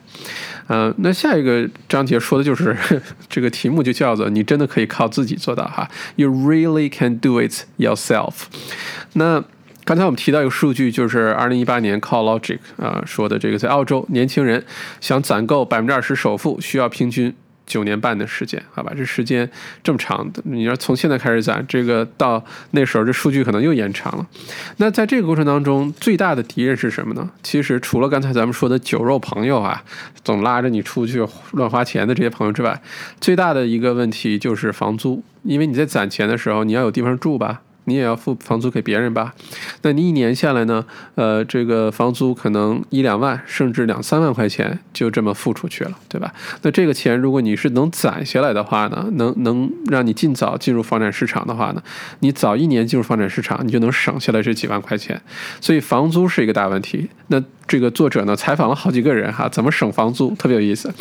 [0.68, 2.76] 嗯，那下一个章节说的就是
[3.28, 8.44] 这个题目就叫做“你真的可以靠自己做到”哈，You really can do it yourself。
[9.14, 9.42] 那
[9.84, 14.64] 刚才我们提到一个数据，就是二零一八年 CallLogic 啊说的这个，在澳洲年轻人
[15.00, 17.34] 想攒够百分之二十首付，需要平均
[17.66, 18.92] 九年半的时间，好吧？
[18.96, 19.48] 这时间
[19.82, 24.26] 这么长，你要从现在开始攒，这个到那时候这数据可能又延长了。
[24.76, 27.30] 那在这个过程当中，最大的敌人是什么呢？
[27.42, 29.82] 其实除了刚才咱们说的酒肉朋友啊，
[30.24, 32.80] 总拉着你出去乱花钱的这些朋友之外，
[33.20, 37.62] 最大的一个问题就是房租，因为你在攒钱的时候，你要有地方住吧。
[37.84, 39.34] 你也要付房租给别人吧？
[39.82, 40.84] 那你一年下来呢？
[41.14, 46.32] 呃，这个房租可能一两万，甚至两三万块钱就这么付出去了，对吧？
[46.62, 51.82] 那这个钱，如果你是能攒下来的话呢，能能让你尽早进入房产市场的话呢，
[52.20, 55.20] 你早一年进入房产市场，你就能省下来这几万块钱。
[55.60, 57.08] 所以房租是一个大问题。
[57.28, 60.92] 那这个作者呢，采访了好几个人哈，怎么省房租，特别有意思。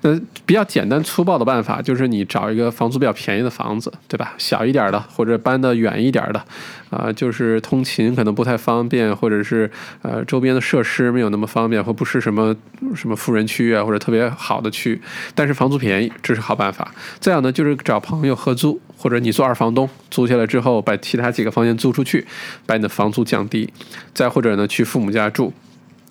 [0.00, 4.34] 那比较简单粗暴的办法就是你找一个房租比较便宜的房子，对吧？
[4.38, 6.22] 小一点的或者搬得远一点。
[6.32, 6.44] 的，
[6.90, 9.70] 啊，就是通勤可能不太方便，或者是
[10.02, 12.54] 呃周边的设施没有那么方便，或不是什么
[12.94, 15.00] 什么富人区啊，或者特别好的区，
[15.34, 16.94] 但是房租便宜，这是好办法。
[17.18, 22.26] 再有呢，就是找朋友合租，或者你做二房东，租下来之后把其他几个房间租出去，
[22.64, 23.72] 把你的房租降低。
[24.14, 25.52] 再或者呢，去父母家住。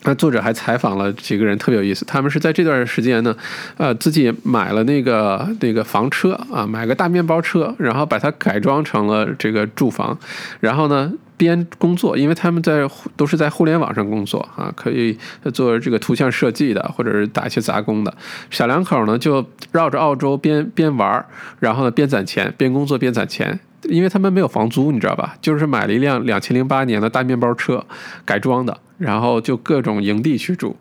[0.04, 2.04] 那作者还采访了几个人，特别有意思。
[2.06, 3.36] 他们是在这段时间呢，
[3.78, 10.18] 呃，自己买了那个那个房车啊，买个大面包车，然后把它改装成了这个住房，
[10.60, 15.18] 然后呢边工作，因为他们在都是在互联网上工作啊，可以
[15.54, 18.12] 做这个图像设计的，或者是打一些杂工的。
[18.50, 21.24] 小两口呢就绕着澳洲边边玩，
[21.60, 23.60] 然后呢边攒钱，边工作边攒钱。
[23.84, 25.36] 因为他们没有房租，你知道吧？
[25.42, 27.84] 就是买了一辆两千零八年的大面包车，
[28.24, 28.78] 改装的。
[29.02, 30.76] 然后就各种营地去住，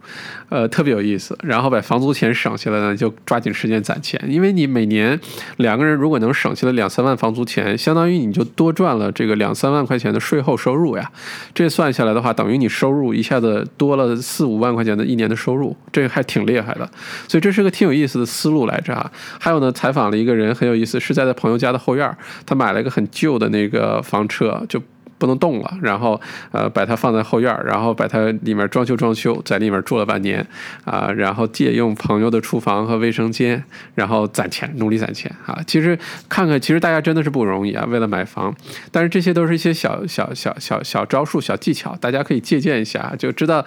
[0.50, 1.36] 呃，特别有意思。
[1.42, 5.18] 然后把房租钱省下来呢，就抓紧时间攒钱，因为你每年
[5.56, 11.10] 两个人如果能省下来两三万房租钱，相当于你就多赚了这个两三万块钱的税后收入呀。
[11.54, 16.86] 这算下来的话，等于你收入一下子多了四五万块钱的一年的收入，这还挺厉害的。
[17.26, 19.10] 所以这是个挺有意思的思路来着啊。
[19.40, 24.82] 还有呢，采访了一个人很有意思，是在他朋友家的后院，他买了一个很旧的那个房车，就。
[25.20, 26.18] 不能动了，然后
[26.50, 30.44] 呃把它放在后院，然后把它里面装修装修，在里面住了半年
[30.86, 33.62] 啊，然后借用朋友的厨房和卫生间，
[33.94, 35.60] 然后攒钱，努力攒钱啊。
[35.66, 38.54] 其实看看，其实大家真的是不容易啊，为了买房。
[38.90, 43.62] 但是这些都是一些小小小小小招数、小技巧，大家可以借鉴一下，就知道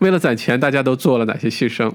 [0.00, 1.90] 为了攒钱，大家都做了哪些牺牲。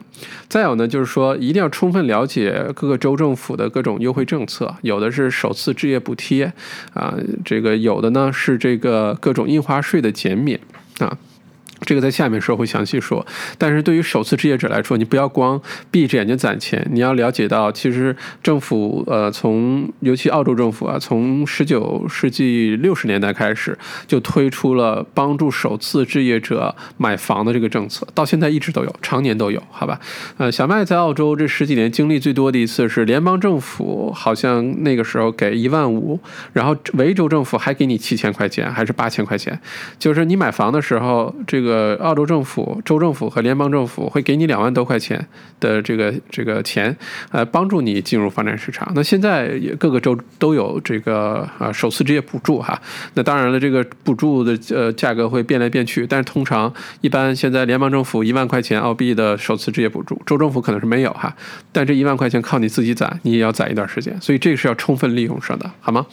[0.49, 6.51] 再有呢，就是说一定要充分了解各个州政府的各种优惠政策，有的是首次置业补贴
[6.95, 7.13] 啊，
[7.45, 9.02] 这个有的呢是这个。
[9.03, 10.57] 呃，各种印花税的减免
[10.99, 11.17] 啊。
[11.85, 13.25] 这个在下面时候会详细说，
[13.57, 29.99] 但是对于首次置业者来说，你不要光闭着眼睛攒钱，你要了解到，其实政府呃，从尤其澳洲政府啊，从十九世纪六十年代开始就推出了帮助首次置业者买房的这个政策，到现在一直都有，常年都有，好吧？
[30.37, 36.19] 呃，小麦在澳洲这十几年经历最多的一次是联邦政府好像那个时候给一万五，
[36.53, 39.59] 然后维州政府还给你七千块钱还是八千块钱，
[39.99, 41.72] 就是你买房的时候这个。
[41.73, 45.27] 呃，澳洲政府、州政府和联邦政府会给你两万多块钱
[45.59, 46.95] 的这个这个钱，
[47.31, 48.91] 呃，帮助你进入房产市场。
[48.93, 52.79] 那现在也各个州都有这个啊首次置业补助哈。
[53.15, 61.35] 那当然了，这个补助的呃价格会变来变去，但是通常一般现在联邦政府一万块钱澳币的首次置业补助，州政府可能是没有哈。
[61.71, 66.05] 但这一万块钱靠你自己攒，你也要攒一段时间，所以这个是要充分利用上的，好吗？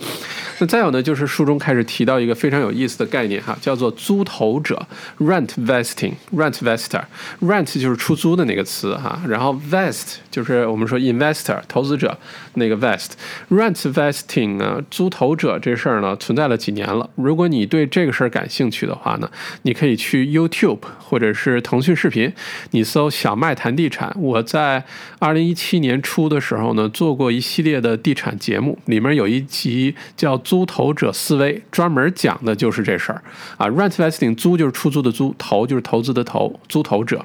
[0.58, 4.86] 那再有呢，就是书中开始提到一个非常有意思的概念哈，叫做租投者
[5.18, 5.49] （rent）。
[5.66, 7.02] Vesting rent vestor
[7.40, 12.16] rent 就是出租的那个词哈，然后 vest 就是我们说 investor 投资者
[12.54, 13.10] 那个 vest
[13.48, 17.08] rent vesting 呢，租投者这事儿呢存在了几年了。
[17.14, 19.30] 如果你对这个事儿感兴趣的话呢，
[19.62, 22.32] 你可以去 YouTube 或者是腾讯视频，
[22.70, 24.14] 你搜小麦谈地产。
[24.18, 24.84] 我在
[25.18, 33.22] 二零一七年初的时候呢，做过一系列的地产节目，里面有一集叫租投者思维，专门讲的就是这事儿
[33.56, 33.66] 啊。
[33.68, 35.29] rent vesting 租就是出租的租。
[35.38, 37.24] 投就是投资的投，租投者，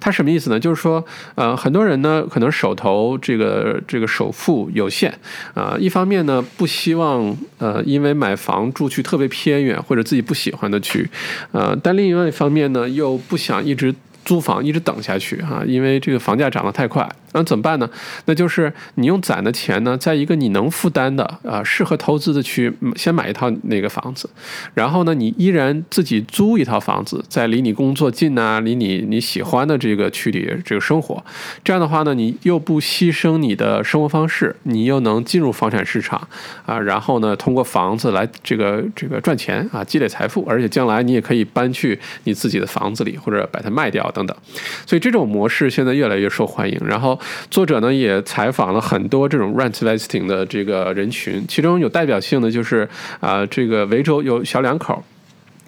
[0.00, 0.58] 他什么意思呢？
[0.58, 5.12] 就是说，呃，很多人呢可能手头这个这个首付有限
[5.54, 11.08] 啊，一方面呢不希望呃因为买房住去特别偏远或者自己不喜欢的区，
[11.52, 13.94] 呃，但另外一方面呢又不想一直。
[14.28, 17.88] 租房一直等下去哈，因为这个房价涨得太快，那怎么办呢？
[18.26, 24.28] 那就是你用攒的钱呢，在一个你能负担的啊适合投资的区，先买一套那个房子，
[24.74, 31.24] 然后呢，你依然自己租一套房子，在离你工作近啊，离你你喜欢的这个区里这个生活，
[31.64, 36.28] 这样的话呢，你又不牺牲你的生活方式，你又能进入房产市场
[36.66, 44.06] 啊，然后呢，通过房子来这个这个赚钱啊，积累财富，而且将来你也可以搬去你自己的房子里，或者把它卖掉。
[44.18, 44.36] 等等，
[44.84, 46.76] 所以这种模式现在越来越受欢迎。
[46.84, 47.18] 然后
[47.50, 52.88] 作者呢也采访了很多这种 rent vesting 的这个人群，其中有代表性的就是
[53.20, 55.02] 啊，这个维州有小两口。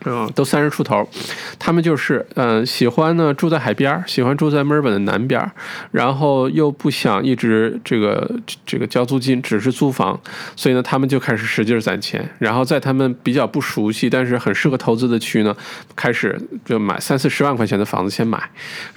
[0.06, 1.06] 嗯，都三十出头，
[1.58, 5.38] 他们就是嗯，喜欢呢住在海边喜欢住在墨尔本的南边
[5.90, 8.30] 然后又不想一直这个
[8.64, 10.18] 这个交租金，只是租房，
[10.56, 15.54] 所以呢，他们就开始使劲攒钱，然后在他们比较不熟悉但是很适合投资的区呢，
[15.94, 18.42] 开始就买三四十万块钱的房子先买，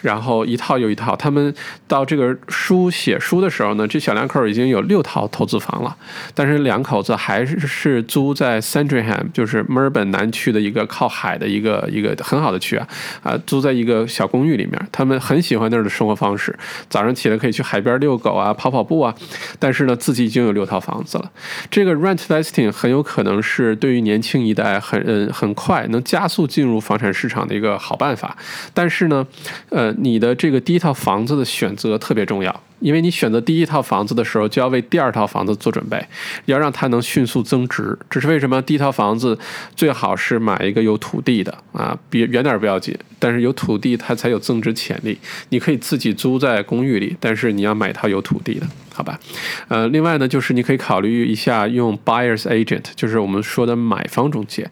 [0.01, 1.53] 然后一套又一套，他们
[1.85, 5.93] 到这个书写书的时候呢，这小两口已经有六套投资房了，
[6.33, 10.87] 但是两口子还是是租在 Sandringham，就是墨尔本南区的一个。
[10.93, 12.87] 靠海的一个一个很好的区啊，
[13.23, 16.55] 啊，租在一个小公寓里面，他们很喜欢那儿的生活方式。
[16.87, 19.15] 早上起来可以去海边遛狗啊，跑跑步啊。
[19.57, 21.31] 但是呢，自己已经有六套房子了。
[21.71, 28.37] 这个 rent vesting 很有可能是对于年轻一代很嗯很快能加速进入房产市场的一个好办法。
[28.73, 29.25] 但是呢，
[29.69, 32.61] 呃，你的这个第一套房子的选择特别重要。
[32.79, 36.05] 因为你选择第一套房子的时候，就要为第二套房子做准备，
[36.47, 37.97] 要让它能迅速增值。
[38.09, 38.61] 这是为什么？
[38.61, 39.39] 第一套房子
[39.73, 45.17] 最好是买一个有土地的啊，别远点不要紧，但是有土地它才有增值潜力。
[45.49, 48.67] 你可以自己租在公寓里，但是你要买套有土地的。
[48.93, 49.19] 好吧？
[49.67, 54.69] 呃，另外呢，就是你可以考虑一下用 buyers agent，就是我们说的买方中介。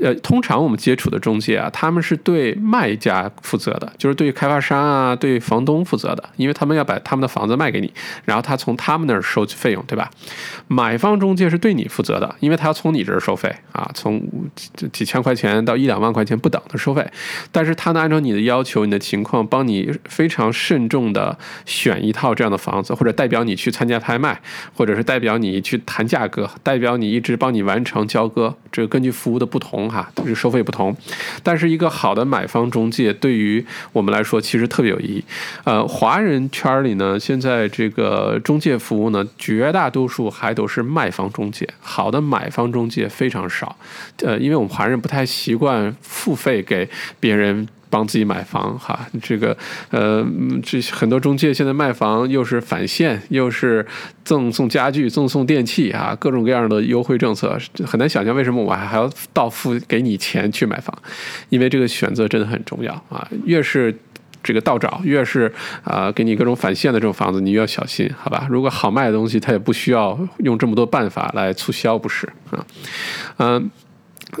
[0.00, 7.92] 呃，通常我们接触的中介啊，他们是对卖家负责的，就是对开发商啊、对房东负责的，因为他们要把他们的房子卖给你，
[8.24, 10.10] 然后他从他们那儿收费用，对吧？
[10.68, 14.22] 买方中介是对你负责的，因为他要从你这儿收费啊，从
[14.54, 17.04] 几几千块钱到一两万块钱不等的收费，
[17.50, 24.40] 但是他呢，按照你的要求、你的情况，帮你非常慎重的选一套这样的房子，或者代表你去参加拍卖，
[24.74, 30.96] 或者是代表你去谈价格，代表你一直帮你完成交割，这个根据服务的不同哈，这个收费不同。
[31.42, 35.24] 但是一个好的买方中介对于我们来说其实特别有意义。
[35.64, 43.76] 呃，华人圈里呢，现在这个中介服务呢，绝大多数还都是卖方中介，好的买方中介非常少。
[44.24, 47.68] 呃，因为我们华人不太习惯付费给别人。
[47.90, 49.56] 帮自己买房哈，这个
[49.90, 50.26] 呃，
[50.62, 53.86] 这很多中介现在卖房又是返现，又是
[54.24, 60.96] 赠送家具、赠送电器啊，各种各样的优惠政策，很难想象为什么我还还要到付给你钱去买房，
[61.48, 63.26] 因为这个选择真的很重要啊。
[63.44, 63.96] 越是
[64.42, 68.46] 这个倒找，越是啊给你各种返现的这种房子，你越要小心，好吧？
[68.50, 72.66] 如果好卖的东西，它也不需要用这么多办法来促销，不是啊？
[73.38, 73.70] 嗯。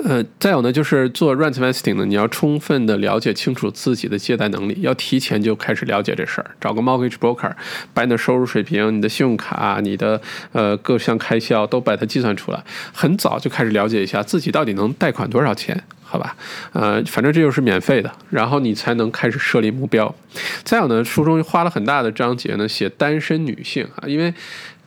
[0.04, 7.50] 呃再有呢，就是做 rent investing 呢，你要充分的了解清楚自己的借贷能力，要提前就开始了解这事儿，找个 mortgage broker，
[7.94, 10.20] 把你的收入水平、你的信用卡、你的
[10.52, 16.36] 呃各项开销都把它计算出来，很早就开始了解一下自己到底能贷款多少钱，好吧？
[16.74, 20.14] 呃，反正这就是免费的，然后你才能开始设立目标。
[20.64, 24.34] 再有呢，书中花了很大的章节呢，写单身女性啊，因为。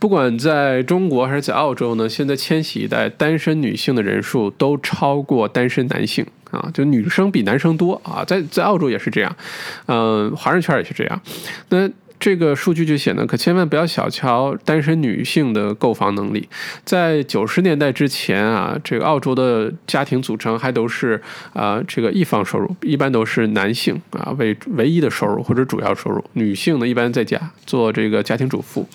[0.01, 9.37] 不管在中国还是在澳洲呢，现在千禧一代单身女性的人数都超过单身男性啊，就女生比男生多啊，在在澳洲也是这样，
[9.85, 11.21] 嗯，华人圈也是这样，
[11.69, 11.87] 那。
[12.21, 16.47] 这个数据就显得，可千万不要小瞧单身女性的购房能力。
[16.85, 21.19] 在九十年代之前啊，这个澳洲的家庭组成还都是
[21.53, 28.87] 啊，这个一方收入，一般都是男性啊为唯一的收入或者主要收入，女性呢一般在家做这个家庭主妇。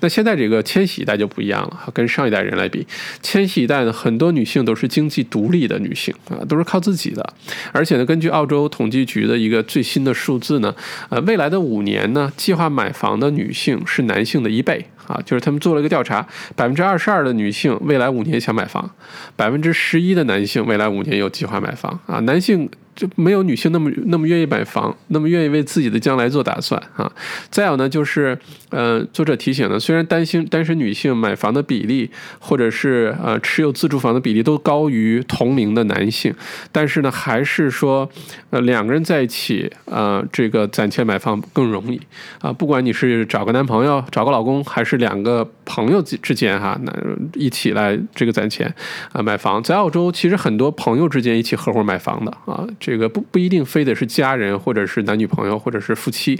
[0.00, 2.86] 那现在这个千禧一代就不一样了，跟上一代人来比，
[3.20, 7.34] 千禧一代呢很多女性都是经济独立的女性啊，都是靠自己的。
[7.72, 10.74] 而且呢，根据澳洲统计局的一个最新的数字呢，
[11.10, 12.69] 呃，未来的五年呢，计划。
[12.70, 18.90] 买房的女性是男性的一倍啊，就是他们做了一个调查，百分之二十二的女性未来五年想买房，
[19.36, 22.70] 百分之十一的男性未来五年有计划买房啊，男性。
[23.00, 27.10] 就没有女性那么那么愿意买房，那么愿意为自己的将来做打算啊。
[27.48, 36.34] 再有呢，就是呃，作者提醒呢，虽然单身单身女性买房的比例，或者是呃持有自住房的比例都高于同龄的男性，
[36.70, 38.06] 但是呢，还是说
[38.50, 41.98] 呃两个人在一起啊，这个攒钱买房更容易
[42.42, 42.52] 啊。
[42.52, 46.92] 不管你是找个男朋友、找个老公，还是两个朋友之之间哈，那
[47.32, 48.70] 一起来这个攒钱
[49.12, 52.66] 啊买房，在澳洲其实很多朋友之间一起合伙买房的啊。
[52.78, 56.36] 这这个不不一定非得是家人，或者是男女朋友，或者是夫妻，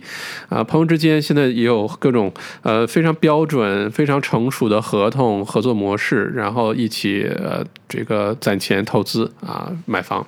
[0.49, 2.33] 啊，朋友之间现在也有各种
[2.63, 10.27] 呃非常标准、非常成熟的合同合作模式，然后一起呃这个攒钱投资啊买房。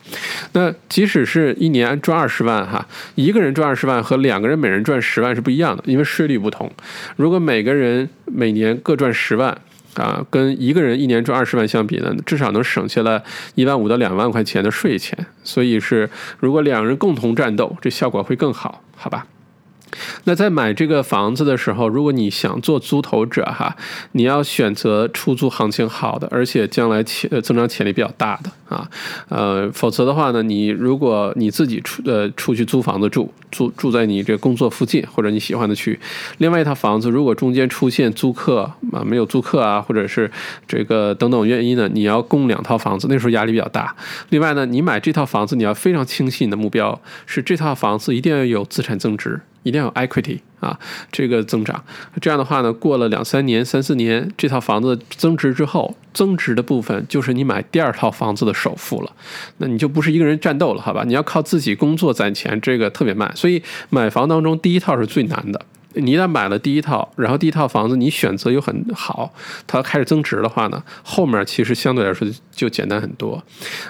[0.52, 6.70] 那即使是一年赚二十万哈，一个人赚二十万和两个人每人赚十万是不一样的，因为税率不同。
[7.16, 9.58] 如果每个人每年各赚十万。
[9.94, 13.22] 啊，跟一个人一年赚二十万相比呢，至少能省下来
[13.55, 15.26] 一万五到两万块钱的税钱。
[15.44, 19.26] 所以是，如果两人共同战斗，这效果会更好，好吧？
[20.24, 23.76] 那在买这个房子的时候，如果你想做租投者哈，
[24.12, 28.88] 你要选择出租行情好的，而且将来潜增长潜力比较大的啊，
[29.28, 36.00] 呃，否则的话呢，你如果你自己出呃出去租房子住，住住在你这工作附近或者你喜欢的区域，
[36.38, 40.31] 另外一套房子如果中间出现租客啊没有租客啊，或者是
[40.66, 43.94] 这个等等原因呢，你要供两套房子，那时候压力比较大。
[44.31, 49.40] 另外呢，你买这套房子，你要非常清晰你的目标是这套房子一定要有资产增值。
[49.62, 50.79] 一定要有 equity 啊，
[51.11, 51.83] 这个增长，
[52.20, 59.12] 这样的话呢，过了两三年、三四年，这套房子增值之后，增值的部分就是你买第二套房子的首付了，
[59.59, 61.05] 那你就不是一个人战斗了，好吧？
[61.05, 65.61] 你要靠自己工作攒钱，这个特别慢，所以买房当中第一套是最难的。
[65.94, 69.33] 你一旦买了第一套，然后第一套房子你选择又很好，
[69.66, 73.42] 它开始增值的话呢，后面其实相对来说就简单很多。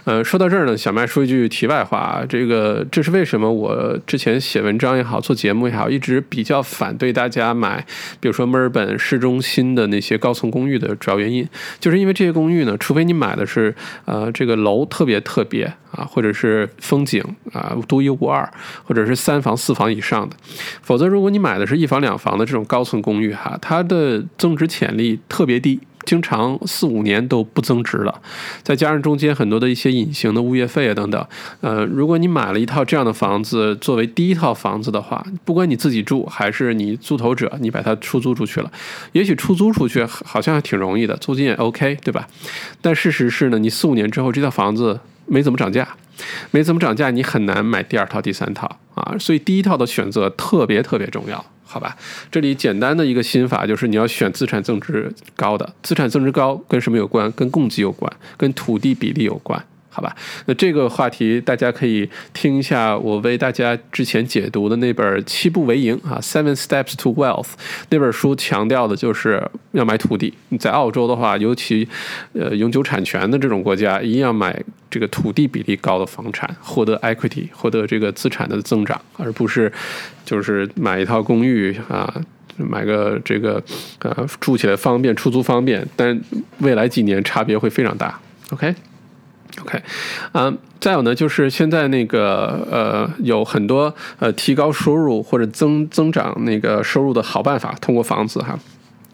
[0.05, 7.85] 呃，说到这儿呢，小麦说一句题外话，这个这是为什么我之前写文章也好，做节目也好，一直比较反对大家买，
[8.21, 15.73] 比如说墨尔本市中心的那些高层公寓的主要原因，就是因为这些公寓呢，除非你买的是呃这个楼特别特别。
[15.93, 18.51] 啊，或者是风景啊，独一无二，
[18.83, 20.35] 或者是三房四房以上的，
[20.81, 22.03] 否则如果你买的是一房。
[22.03, 25.79] 两房的这种高层公寓哈，它的增值潜力特别低。
[26.05, 28.21] 经常四五年都不增值了，
[28.65, 31.27] 再加上中间很多的一些隐形的物业费啊等等，
[31.61, 38.73] 呃，如果你买了一套这样的房子作为第一套房子的话，不管你自己住还是你租头者，你把它出租出去了，
[39.13, 42.27] 也许出租出去好像还挺容易的，租金也 OK，对吧？
[42.81, 45.89] 但事实是呢，你四五年之后这套房子没怎么涨价，
[46.51, 51.45] 没怎么涨价，你很难买第二套、第三套啊，所以第一套的选择特别特别重要。
[51.73, 51.97] 好吧，
[52.31, 57.33] 这里简单的一个心法就是你要选资产增值高的，资产增值高跟什么有关？
[57.33, 59.65] 跟供给有关，跟土地比例有关。
[59.95, 60.17] 好吧，
[60.47, 67.43] 那这个话题大家可以听一下我为大家之前解读的那本《七步为营》啊，《Seven Steps to Wealth》
[67.91, 70.33] 那本书强调的就是要买土地。
[70.59, 71.87] 在澳洲的话，尤其
[72.33, 74.59] 呃永久产权的这种国家，一定要买
[74.91, 79.71] 这个土地比例高的房产，获得 equity，获得这个资产的增长，而不是
[80.25, 82.11] 就是买一套公寓啊，
[82.57, 83.63] 买个这个
[83.99, 86.19] 呃住起来方便，出租方便，但
[86.61, 88.19] 未来几年差别会非常大。
[88.51, 88.75] OK。
[89.61, 89.83] OK，
[90.33, 98.59] 嗯，再有呢，就是现在那个呃，有很多呃提高收入或者增增长那个收入的好办法，通过房子哈。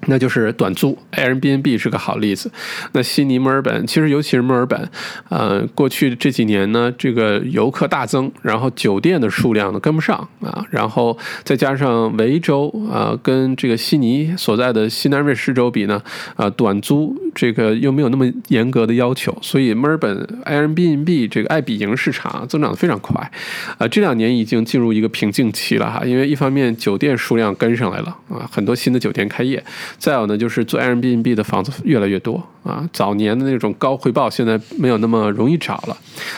[0.06, 2.50] 那就是短租，Airbnb 是个好例子。
[2.92, 4.88] 那悉尼、墨尔本，其实尤其是墨尔本，
[5.28, 16.00] 呃，过去这几年呢，这个游客大增，然后酒店的数量呢跟不上啊，然后再加上维州啊，跟这个悉尼所在的西南瑞士州比呢，
[16.36, 23.30] 啊，短租这个又没有那么严格的要求，所以墨尔本 Airbnb 这个爱比营市场增长的非常快，
[23.78, 29.62] 啊，这两年已经进入一个瓶颈期了哈，因为一方面酒店数量跟上来了啊，很多新的酒店开业。
[29.96, 32.88] 再有呢，就是做 Airbnb 的房子越来越多啊。
[32.92, 35.96] 早年的那种高回报，现在没有那么容易找了。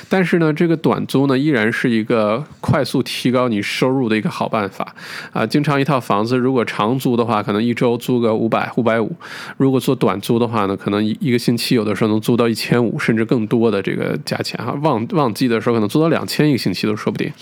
[0.08, 4.94] 但是呢，这个短租呢，依然是一个快速提高你收入的一个好办法
[5.32, 5.46] 啊。
[5.46, 9.08] 经常一套房子，如果长租的话，可能一周租个五百、五百五；
[9.56, 14.72] 如果做短租的话呢，可能一一个星期有的时候能租到一千五，甚至更多的这个价钱哈。
[14.82, 17.32] 旺旺季的时候，可能租到两千一个星期都说不定。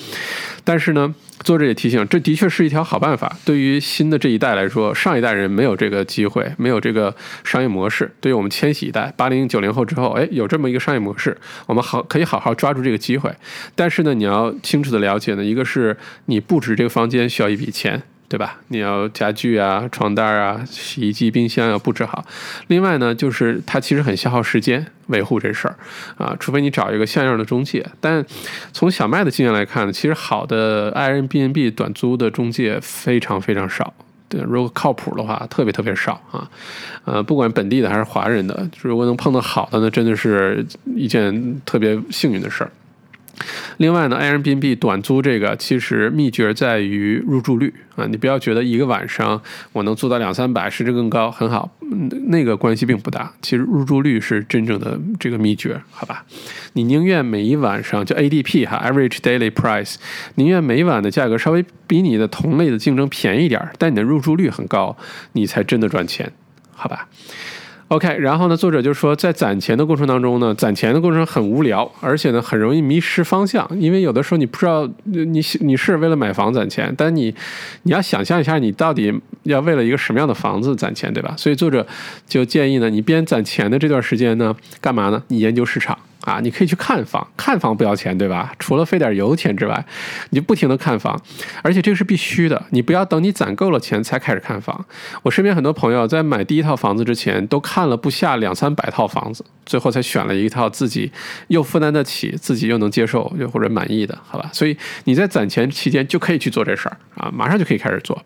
[0.65, 1.15] 但是呢，
[1.45, 3.37] 作者也提醒，这的确是一条好办法。
[3.45, 7.15] 对于新的这一代来说，上一代人没有这个机会，没有这个
[7.45, 8.11] 商业模式。
[8.21, 11.37] 对于我们千禧一代，八零九零后之后，哎，有这么一个商业模式，
[11.67, 13.33] 我们好可以好好抓住这个机会。
[13.75, 18.03] 但是呢，你要清楚的了解呢，一个是你布置这个房间需要一笔钱。
[18.29, 18.59] 对吧？
[18.69, 22.23] 你要家具啊、床单啊、洗衣机、冰箱要布置好。
[22.67, 25.75] 另外呢，就是它其实很消耗时间维护这事儿
[26.19, 27.87] 啊，除非你找一个像样的中介。
[28.01, 28.23] 但
[28.73, 33.95] 从小麦的经验来看，其实好的 Airbnb 短租的中介非常非常少。
[34.29, 36.47] 对，如果靠谱的话，特别特别少啊。
[37.07, 40.63] 呃，不管本地的还是华人的，如果能碰到好的呢，真的是
[40.95, 42.71] 一件特别幸运的事儿。
[43.79, 49.41] 另外呢，Airbnb 短租这个其实秘诀在于入住率啊，你不要觉得一个晚上
[49.73, 51.71] 我能租到两三百，甚至更高，很好，
[52.29, 53.33] 那个关系并不大。
[53.41, 56.25] 其实入住率是真正的这个秘诀，好吧？
[56.73, 59.97] 你宁愿每一晚上就 ADP 哈，Average Daily Price，
[60.35, 64.97] 宁愿每晚的价格稍微比你的同类的竞争便宜一点，但你的入住率很高，
[65.33, 66.33] 你才真的赚钱，
[66.73, 67.09] 好吧
[67.89, 77.35] ？OK，然后呢，作者就说，在攒钱的过程当中呢，攒钱的过程很无聊，而且呢，很容易迷失方向，因为有的时候你不知道你你是为了买房攒钱，但你
[77.85, 79.13] 你要想象一下，你到底
[79.45, 81.35] 要为了一个什么样的房子攒钱，对吧？
[81.37, 81.87] 所以作者
[82.27, 85.23] 就建议呢，你边攒钱的这段时间呢，干嘛呢？
[85.29, 85.99] 你研究市场。
[86.29, 88.53] 啊，你可以去看房，看房不要钱，对吧？
[88.59, 89.83] 除了费点油钱之外，
[90.29, 91.19] 你就不停的看房，
[91.63, 92.67] 而且这个是必须的。
[92.71, 94.85] 你不要等你攒够了钱才开始看房。
[95.23, 101.11] 我身边很多朋友在买第一套房子之前，都看了不下两三百套房子，最后才选了一套自己
[101.47, 104.51] 又负担得起、自己又能接受又或者满意的，好吧？
[104.53, 108.23] 所以你在攒钱期间就可以去做这事儿啊，马上就可以开始做。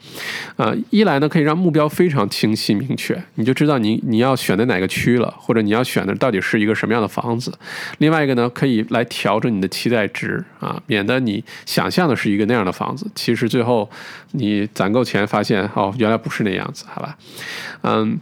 [0.56, 7.52] 啊，一来呢可以让目标非常清晰明确，你就知道你你要选的哪个区了，或者你要选的到底是一个什么样的房子。
[7.98, 13.88] 另外一个呢，可以来调整你的期待值啊，免得你想象的是一个那样的房子，其实最后
[14.32, 17.16] 你攒够钱发现哦，原来不是那样子，好吧？
[17.82, 18.20] 嗯。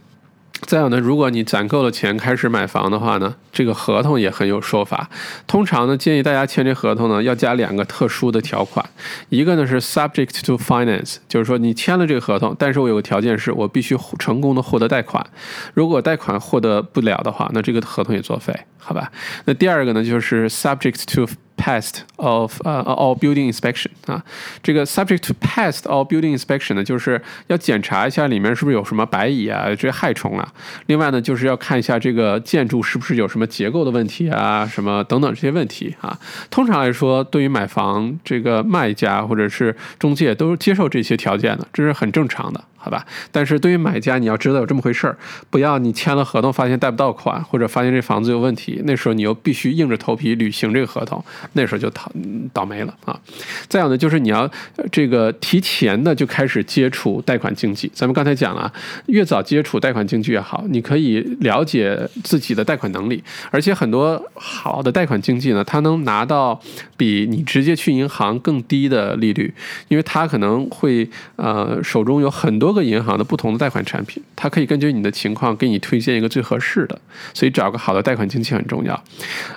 [0.61, 5.09] 再有呢，如果你攒够了钱开始买房的话呢，这个合同也很有说法。
[5.47, 8.85] 通常呢，建议大家签这合同呢，要加两个特殊的条款。
[9.29, 15.25] 一个呢是 subject to finance，就是说你签了这个合同，但是我有个条件是我必须成功的获得贷款。
[15.73, 19.11] 如果贷款获得不了的话，那这个合同也作废，好吧？
[19.45, 21.27] 那第二个呢就是 subject to
[21.61, 24.23] past of 呃 all building inspection 啊，
[24.63, 30.53] 这个 subject to pass all building inspection 呢，就是要检查一下里面是不是有什么白蚁啊这些害虫啊。
[30.87, 36.17] 另外呢，就是要看一下这个建筑是不是有什么结构的问题啊，什么等等这些问题啊。
[36.49, 42.63] 通常来说，对于买房这个卖家或者是中介都是接受这些条件的，这是很正常的。
[42.83, 45.15] 好吧，但是对于买家，你要知道有这么回事儿，
[45.51, 51.23] 不要你签了合同，发现贷不到款，或者发现这房子有问题，那时候你又必须硬着头皮履行这个合同，
[51.53, 52.11] 那时候就倒
[52.51, 53.19] 倒霉了啊。
[53.67, 54.49] 再有呢，就是你要
[54.91, 57.91] 这个提前的就开始接触贷款经济。
[57.93, 58.73] 咱们刚才讲了，
[59.05, 66.59] 越早接触贷款经济越好，你可以了解自己的贷款能力，而且很多好的贷款经济呢，它能拿到
[66.97, 69.53] 比你直接去银行更低的利率，
[69.87, 72.70] 因为它可能会呃手中有很多。
[72.71, 76.97] 多个银行的不同的贷款产品，它可以根据你的情况给你推荐一个最合适的，
[77.33, 79.03] 所以找个好的贷款经纪很重要。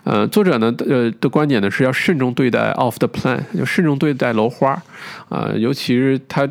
[0.02, 4.82] 呃，作者呢，呃的观点呢是要慎重对待 off the plan，要慎重对待楼花，
[5.28, 6.48] 啊，尤其是他。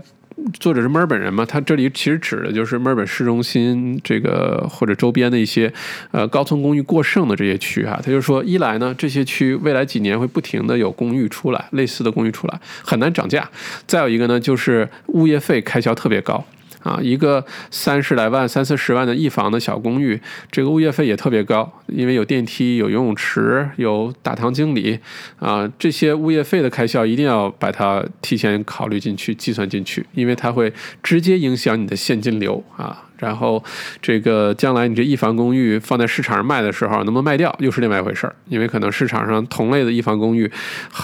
[0.60, 1.46] 作者是墨尔本人嘛？
[1.46, 5.72] 他这里其实指的就是墨尔本市中心这个或者周边的一些
[6.12, 8.00] 呃高层公寓过剩的这些区哈。
[8.04, 13.42] 他就说，一来呢，这些区未来几年会不停的有公寓出来，类似的公寓出来，很难涨价；
[13.88, 16.46] 再有一个呢，就是物业费开销特别高。
[16.84, 20.20] 啊，一个三十来万、三四十万的一房的小公寓，
[20.52, 25.00] 这个物业费也特别高，因为有电梯、有游泳池、有大堂经理，
[25.40, 30.72] 啊，这些物业费的开销一定要把它提前考虑进去、计算进去，因为它会
[31.02, 33.06] 直接影响你的现金流啊。
[33.20, 33.64] 然后，
[34.02, 40.52] 这个将来你这一房公寓放在市场上卖的时候，能不能卖掉又是另外一回事儿，因为可能市场上同类的一房公寓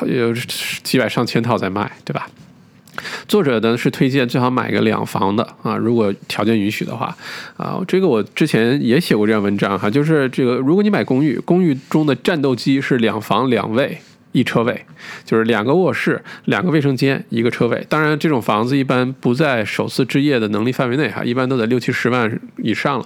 [0.05, 0.33] 有
[0.83, 2.27] 几百上千套在卖，对吧？
[3.27, 7.15] 作者呢是推荐最好买个两房的啊，如果条件允许的话，
[7.57, 13.97] 啊，这个我之前也写过这样文章哈，就是这个如果你买公寓，公寓中的战斗机是两房两卫
[14.31, 14.85] 一车位，
[15.25, 17.85] 就是两个卧室、两个卫生间、一个车位。
[17.89, 23.05] 当然，这种房子一般不在首次置业的能力范围内哈，一般都在六七十万以上了，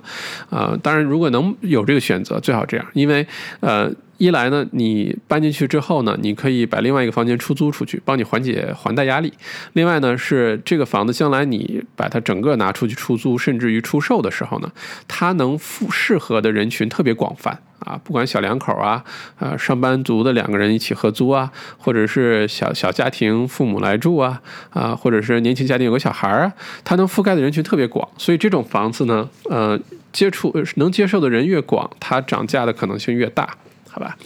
[0.49, 3.25] 啊，当然如果能有这个选择，最好这样，因为
[3.59, 3.91] 呃。
[4.23, 9.33] 一来呢，你搬进去之后呢，你可以把另外一个房间出租出去，帮你缓解还贷压力。
[9.73, 14.71] 另外呢，是这个房子将来你把它整个拿出去出租，甚至于出售的时候呢，
[15.09, 19.03] 它能适适合的人群特别广泛啊，不管小两口啊，
[19.39, 26.53] 啊上班族的两个人一起合租啊，或者是小小家庭父母来住啊，啊，或者是年轻家庭有个小孩儿啊，
[26.85, 28.07] 它能覆盖的人群特别广。
[28.17, 29.77] 所以这种房子呢，呃，
[30.13, 33.57] 接触能接受的人越广，它涨价的可能性越大。
[33.93, 34.17] 好吧，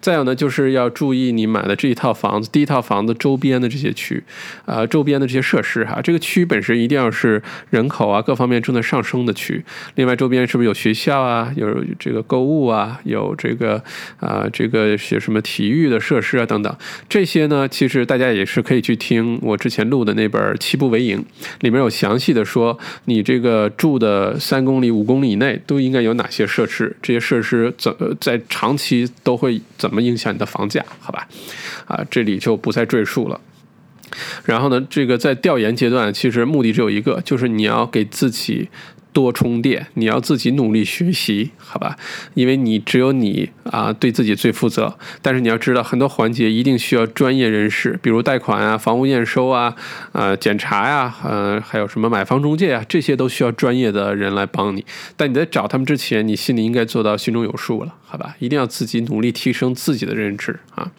[0.00, 4.22] 再有呢，就是要注意你买的这一套房子，第一套房子周边的这些区，
[4.64, 9.64] 啊，周边的这些设施哈，这个区本身一定要是人口啊各方面正在上升的区。
[9.96, 13.82] 另外，周边是不是有学校啊，有这个购物啊，有这个
[14.20, 16.72] 啊这个些什么体育的设施啊等等，
[17.08, 21.18] 这些呢，其实大家也是可以去听我之前录的那本《七步为营》，
[21.62, 29.10] 里面有详细的说你这个住的三公里、五公里以内都应该有哪些设施，这些设施怎在长期。
[29.22, 30.84] 都会怎么影响你的房价？
[31.00, 31.28] 好吧，
[31.86, 33.40] 啊，这里就不再赘述了。
[34.44, 38.68] 然后呢，这个在调研阶段，其实目的只有一个，就是你要给自己。
[39.16, 41.96] 多充电，你要自己努力学习，好吧？
[42.34, 44.94] 因为你只有你啊，对自己最负责。
[45.22, 49.74] 但是你要知道，很多环节一定需要专业人士，比如贷款啊、房屋验收啊、
[50.12, 54.84] 呃检查呀，呃还有什么买房中介啊，这些都需要专业的人来帮你。
[55.16, 58.36] 但你在找他们之前，你心里应该做到心中有数了，好吧？
[58.38, 60.92] 一定要自己努力提升自己的认知啊。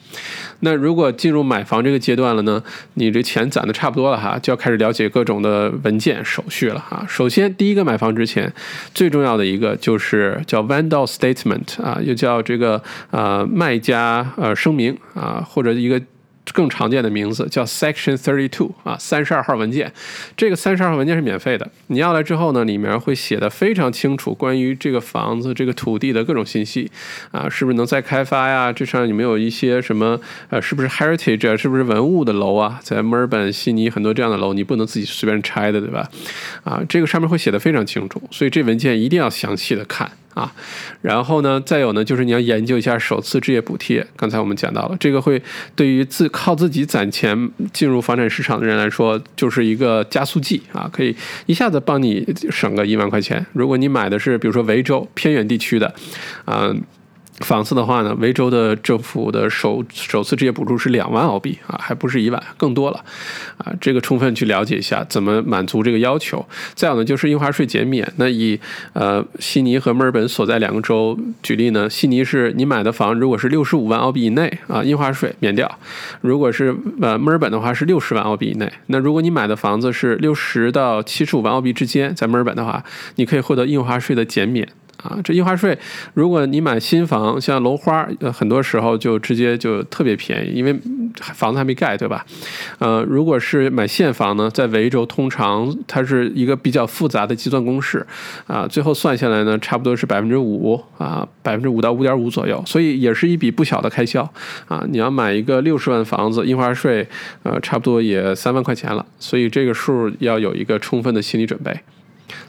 [0.61, 2.63] 那如果进入买房这个阶段了呢，
[2.95, 7.05] 你这钱攒的差不多了哈，就要开始了解各种的文件手续了哈。
[7.07, 8.06] 首先，第一个买房。
[8.11, 8.51] 之前
[8.93, 12.81] 最重要的一个就是叫 Vandal Statement 啊，又叫这个
[13.11, 16.01] 呃卖家呃声明啊，或者一个。
[16.53, 19.91] 更常见的名字叫 Section Thirty Two 啊，三十二号文件。
[20.35, 26.89] 这个三十二号文件是免费的，你要来之后呢，里面会写的非常清楚，关于这个房子、这个土地的各种信息
[27.31, 28.71] 啊，是不是能再开发呀？
[28.71, 30.19] 这上有没有一些什么
[30.49, 32.79] 呃，是不是 heritage，啊是不是文物的楼啊？
[32.81, 36.09] 在墨尔本、悉尼很多这样的楼，你不能自己随便拆的，对吧？
[36.63, 40.11] 啊，这个上面会写的非常清楚，所以这文件一定要详细的看。
[40.37, 40.53] 啊，
[41.01, 44.05] 然后呢，再有呢，就是你要研究一下首次置业补贴。
[44.15, 45.41] 刚才我们讲到了，这个会
[45.75, 51.15] 对于自靠自己攒钱进入房产市场的人来说，就是一个加速剂啊，可以
[51.47, 53.43] 一下子帮你省个一万块钱。
[53.53, 55.91] 如果你买的是比如说维州偏远地区的，
[56.45, 56.71] 啊。
[57.41, 63.03] 房子的话呢，维州的政府的首首次置业补助是两万澳币啊，还不是一万，更多了
[63.57, 63.71] 啊。
[63.79, 66.43] 这个充分去了解一下怎么满足这个要求。
[66.73, 68.11] 再有呢，就是印花税减免。
[68.17, 68.59] 那以
[68.93, 75.67] 呃悉尼和墨尔本所在两个州举例呢，悉尼是你买的房如果是六十五万澳币以内啊，印花税免掉；
[76.21, 78.71] 如果是呃墨尔本的话是六十万澳币以内。
[78.87, 82.83] 那如果你买的房子是六十到七十五万澳币之间，在墨尔本的话，
[83.17, 84.67] 你可以获得印花税的减免。
[85.03, 85.77] 啊，这印花税，
[86.13, 90.75] 如果你买新房，像楼花，呃，很多时候就直接就特别便宜，因为
[91.21, 92.25] 房子还没盖，对吧？
[92.79, 98.05] 呃，如果是买现房呢，在维州通常它是一个比较复杂的计算公式，
[98.47, 104.27] 啊，最后算下来呢，差不多是百分之五啊，百分之五到五点五左右，所以也是一笔不小的开销
[104.67, 104.83] 啊。
[104.89, 107.07] 你要买一个六十万房子，印花税，
[107.43, 111.79] 呃，差不多也三万块钱了，所以这个数要有一个充分的心理准备。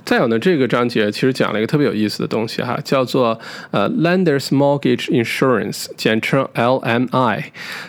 [0.05, 3.39] 再有呢，这个章节其实讲了一个特别有意思的东西哈，叫做
[3.71, 7.45] 呃 Lenders Mortgage Insurance，简称 LMI，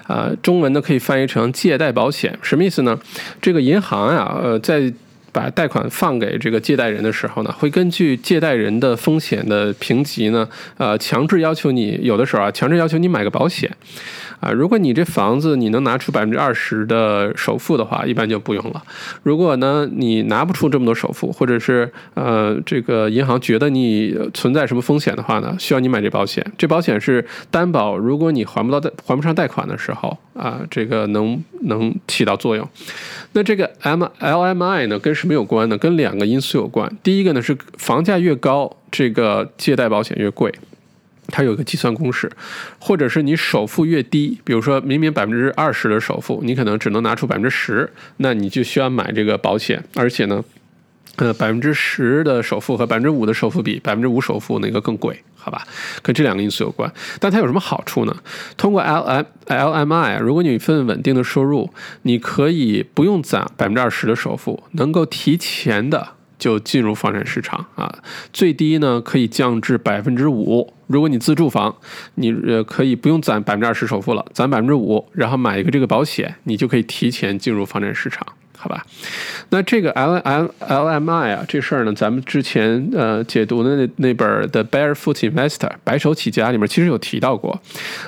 [0.08, 3.00] 啊，中文呢可以翻译成借贷保险，什么意思呢？
[3.42, 4.92] 这个银行呀，呃，在
[5.32, 13.72] 把贷款放给这个借贷人的时候呢，会根据借贷人的风险的评级呢，呃，强制要求你有的时候啊，强制要求你买个保险。
[14.40, 18.82] 啊，如果你这房子你能拿出百分之二十的首付的话，一般就不用了。
[19.24, 26.46] 如果呢你拿不出这么多首付，或者是呃这个银行觉得你存在什么风险的话呢，需要你买这保险。
[26.58, 32.68] 这保险是担保，如果你还不到贷还不上贷款的时候啊，这个能能起到作用。
[33.34, 35.78] 那这个 M L M I 呢跟什么有关呢？
[35.78, 36.90] 跟两个因素有关。
[37.04, 40.54] 第一个呢是房价越高，这个借贷保险越贵。
[41.30, 42.32] 它有个计算公式，
[42.80, 49.84] 或者是你首付越低，比如说明明百分之二十的首付，你可能只能拿出百分之十，那你就需要买这个保险。
[49.96, 50.44] 而且呢，
[51.16, 55.68] 呃，百分之十的首付和百分之五的首付比，百分之五首付那个更贵，好吧？
[56.02, 56.92] 跟这两个因素有关。
[57.20, 58.16] 但它有什么好处呢？
[58.56, 61.74] 通过 L M L M I，如果你一份稳定的收入，
[62.04, 66.19] 你可以不用攒百分之二十的首付，能够提前的。
[66.40, 67.94] 就进入房产市场啊，
[68.34, 70.74] 最低呢可以降至百分之五。
[70.88, 71.76] 如果你自住房，
[72.16, 78.26] 你呃可以不用攒百分之二十首付了，攒百分之五，然后买一个这个保险，你就可以提前进入房产市场。
[78.62, 78.86] 好吧，
[79.51, 87.57] 那这个 L L L M I 啊，这事儿呢，咱们之前呃解读的那那本的 Barefoot Investor 白手起家里面其实有提到过，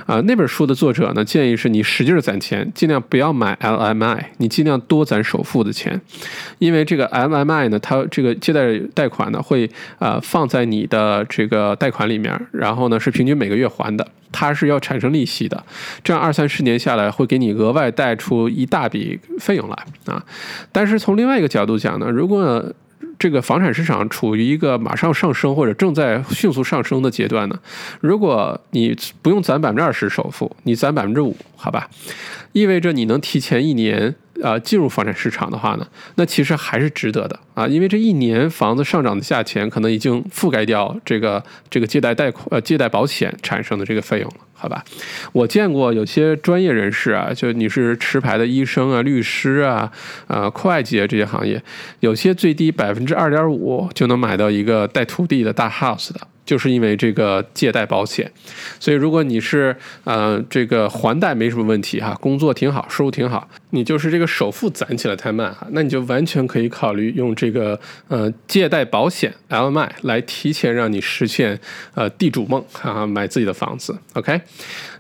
[0.06, 6.02] 啊，那本书的作者呢建议是你使劲攒钱，尽量不要买 L M I，你尽量多攒首付的钱，
[6.60, 14.06] 因为这个 L M I 呢，它这个借贷贷款呢会啊放在你的这个贷款里面，然后呢是平均每个月还的。
[14.32, 15.64] 它是要产生利息的，
[16.04, 19.76] 这样二三十年下来会给你额外贷出一大笔费用来
[20.06, 20.24] 啊。
[20.72, 22.74] 但是从另外一个角度讲呢，如果
[23.20, 27.60] 这个房产市场处于一个马上上升或者正在迅速上升的阶段呢，
[28.00, 31.90] 如果你不用攒百分之二十首付，你攒百分之五，好吧，
[32.54, 34.16] 意味着你能提前一年。
[34.42, 44.84] 呃，进入房产市场的话呢，那其实还是值得的啊，因为这一年房子上涨的价钱可能已经覆盖掉这个这个借贷贷款呃借贷保险产生的这个费用了，好吧？
[45.32, 49.92] 我见过有些专业人士啊，就你是持牌的医生啊、律师啊、
[50.28, 51.62] 呃会计啊这些行业，
[52.00, 56.20] 有些最低百分之二点五就能买到一个带土地的大 house 的。
[56.46, 58.32] 就是因为这个借贷保险，
[58.80, 71.60] 所以如果你是呃这个还贷没什么问题哈，工作挺好，收入挺好，你就是这个首付攒起来太慢哈，那你就完全可以考虑用这个呃借贷保险 LMI 来提前让你实现
[71.94, 73.98] 呃地主梦哈，买自己的房子。
[74.14, 74.42] OK，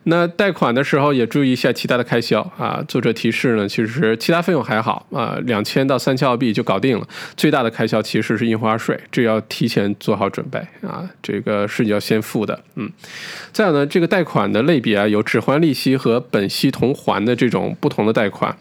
[0.03, 2.83] 那贷款的时候也注意一下其他的开销啊。
[2.87, 7.07] 作者提示呢，其实其他费用还好啊，两千到三千澳币就搞定了。
[7.37, 11.09] 最大的开销其实是印花税，这要提前做好准备啊。
[11.21, 12.89] 这个是你要先付的，嗯，
[13.51, 18.55] 再有呢，这个贷款的类别啊，有只还利息和本息同还的这种不同的贷款，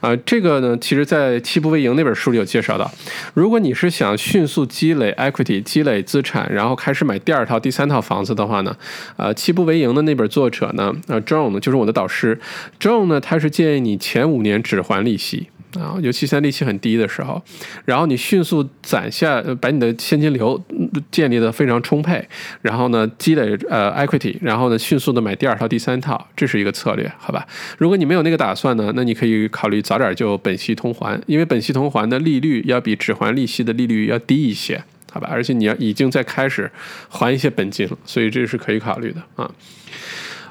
[0.00, 2.90] 啊，这个呢，其实在七步为营那本书里有介绍到，
[3.34, 8.76] 如果你是想迅速积累 equity、积累资产，然后开始买第二套、第三套房子的话呢，
[9.16, 12.38] 呃，七步为营的那本作者呢，呃，John 呢，就是我的导师
[12.80, 15.48] ，John 呢，他是建议你前五年只还利息。
[15.80, 17.42] 啊，尤其在利息很低的时候，
[17.86, 20.62] 然后你迅速攒下，把你的现金流
[21.10, 22.22] 建立的非常充沛，
[22.60, 27.46] 然后呢积累呃 equity，然后呢迅速的买第二套、第三套，这是一个策略，好吧？
[27.78, 35.30] 如果你没有那个打算呢，那你可以考虑早点就本息通还，因为本息通还的利率要比只还利息的利率要低一些，好吧？
[35.32, 36.70] 而且你要已经在开始
[37.08, 39.50] 还一些本金了，所以这是可以考虑的啊。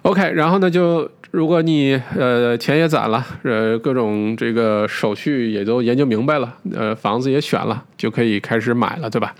[0.03, 1.09] OK，然后呢就。
[1.31, 9.33] 如果你呃钱也攒了，呃各种这个手续也都研究明白了，呃房子也选了，就可以开始买了，对吧？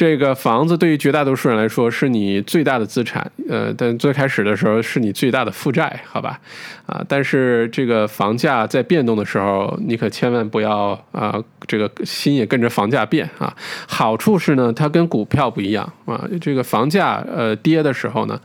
[0.00, 6.40] 这个房子对于绝大多数人来说是你最大的资产，呃，但最开始的时候是你最大的负债，好吧？
[6.86, 13.54] 啊，但是这个房价在变动的时候，你可千万不要啊，这个心也跟着房价变啊。
[13.86, 18.40] 好处是呢，它跟股票不一样啊，这个房价呃跌的时候呢，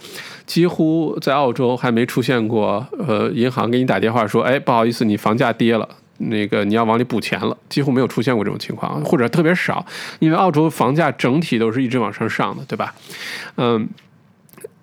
[0.45, 5.87] 几乎在澳洲还没出现过，呃，银行给你打电话说，哎，不好意思，你房价跌了。
[6.17, 9.85] 那个你要往里补钱了，几乎没有出现过这种情况，或者特别少，
[10.19, 12.93] 因为澳洲房价整体都是一直往上上的，对吧？
[13.57, 13.87] 嗯，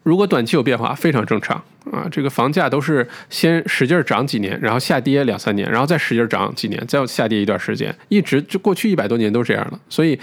[0.02, 1.62] 如果短期有变化，非常正常。
[1.90, 9.80] 啊，这个房价都是先使劲涨几年，然后下跌两三年，然后再使劲涨几年，再下跌一段时间，一直就过去一百多年都这样了。
[9.88, 10.18] 所以，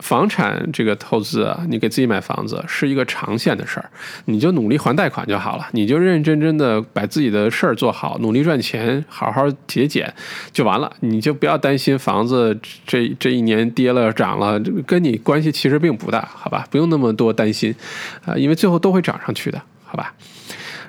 [0.00, 3.88] 房产这个投资啊，你给自己买房子是一个长线的事儿，
[4.26, 10.12] 你就努力还贷款就好了，你就认认真真的把自己的事儿做好，努力赚钱，好好节俭
[10.52, 10.92] 就完了。
[11.00, 16.66] 你就不要担心房子这这一年跌了涨了，跟你关系其实并不大，好吧？
[16.70, 17.74] 不用那么多担心
[18.26, 20.14] 啊，因为最后都会涨上去的，好吧？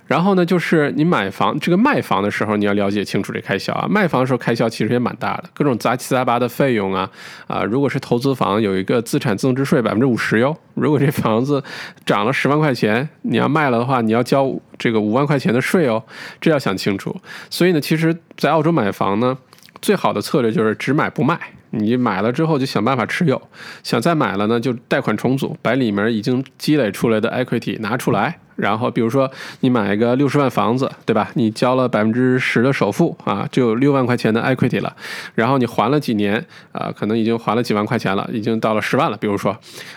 [0.10, 3.86] 然后呢，就是你买房这个卖房的时候，你要了解清楚这开销啊。
[3.88, 7.08] 卖房的时候开销其实也蛮大的，各种杂七杂八的费用啊
[7.46, 7.64] 啊。
[7.64, 10.58] 如果是投资房，有一个资产增值税百分之五十哟。
[10.74, 11.64] 如果这房子
[12.08, 16.04] 涨了十万块钱，你要卖了的话，你要交这个五万块钱的税哦。
[16.42, 17.16] 这要想清楚。
[17.52, 19.38] 所以呢，其实，在澳洲买房呢，
[19.80, 21.40] 最好的策略就是只买不卖。
[21.72, 23.42] 你买了之后就想办法持有，
[23.84, 28.40] 想再买了呢，就贷款重组，把里面已经积累出来的 equity 拿出来。
[28.56, 31.32] 然后，比如说你买一个六十万房子，对吧？
[31.36, 34.94] 你交了百分之十的首付啊，就有六万块钱的 equity 了。
[35.34, 39.16] 然后你还了几年啊，可能已经还了几万块钱了，已经到了十万了。
[39.16, 39.52] 比如说，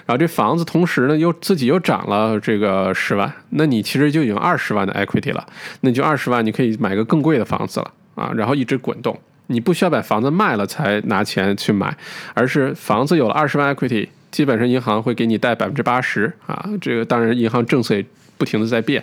[0.07, 5.45] 然后这房子同时呢又自己又涨了这个十万，那你其实就已经二十万的 equity 了。
[5.81, 9.19] 那你就二十万，你可以买个更贵的房子了啊，然后一直滚动。
[9.53, 11.97] 你不需要把房子卖了才拿钱去买，
[12.35, 16.69] 而是房子有了二十万 equity，基本上银行会给你贷百分之八十啊。
[16.81, 18.05] 这个当然银行政策也。
[18.39, 19.01] 不停的在变，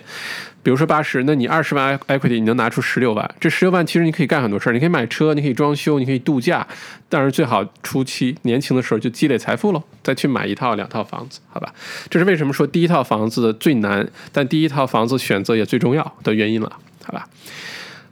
[0.62, 6.66] 比如说八十，那你二十万 equity，你能拿出十六万，这十六万其实你可以干很多事儿，你可以买车，你可以装修，你可以度假，
[7.08, 11.72] 当然最好初期年轻的时候就积累财富喽，再去买一套两套房子，好吧？
[12.10, 16.70] 这是为什么说第一套房子最难，但第一套房子选择也最重要的原因了，
[17.02, 17.26] 好吧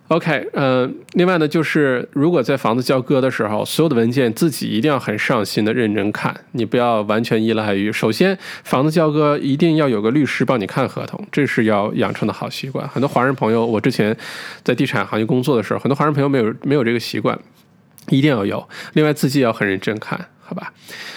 [0.08, 7.92] ？OK，嗯，另外呢，就是如果在房子交割的时候，所有的文件自己一定要很上心的认真看，你不要完全依赖于。
[7.92, 12.88] 首先，房子交割一定要有个律师帮你看合同，这是要养成的好习惯。
[12.88, 14.16] 很多华人朋友，我之前
[14.64, 17.38] 在地产行业工作的时候，很多华人朋友没有没有这个习惯，
[18.08, 18.66] 一定要有。
[18.94, 20.28] 另外，自己也要很认真看。
[20.48, 20.72] 好吧，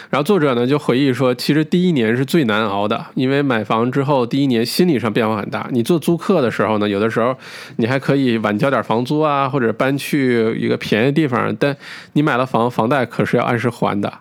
[0.09, 5.69] 然后作者呢就回忆说，其实第一年是最难熬的，因为买房之后第一年心理上变化很大。
[5.71, 7.33] 你做租客的时候呢，有的时候
[7.77, 11.73] 你还可以晚交点房租啊，或者搬去一个便宜地方，但
[12.11, 14.11] 你买了房，房贷可是要按时还的。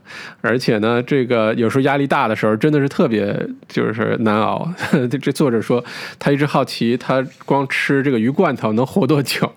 [0.42, 3.36] 而且呢，这个有时候压力大的时候，真的是特别
[3.68, 4.72] 就是难熬。
[5.20, 5.84] 这作者说，
[6.20, 9.52] 他一直好奇，他光吃这个鱼罐头能活多久。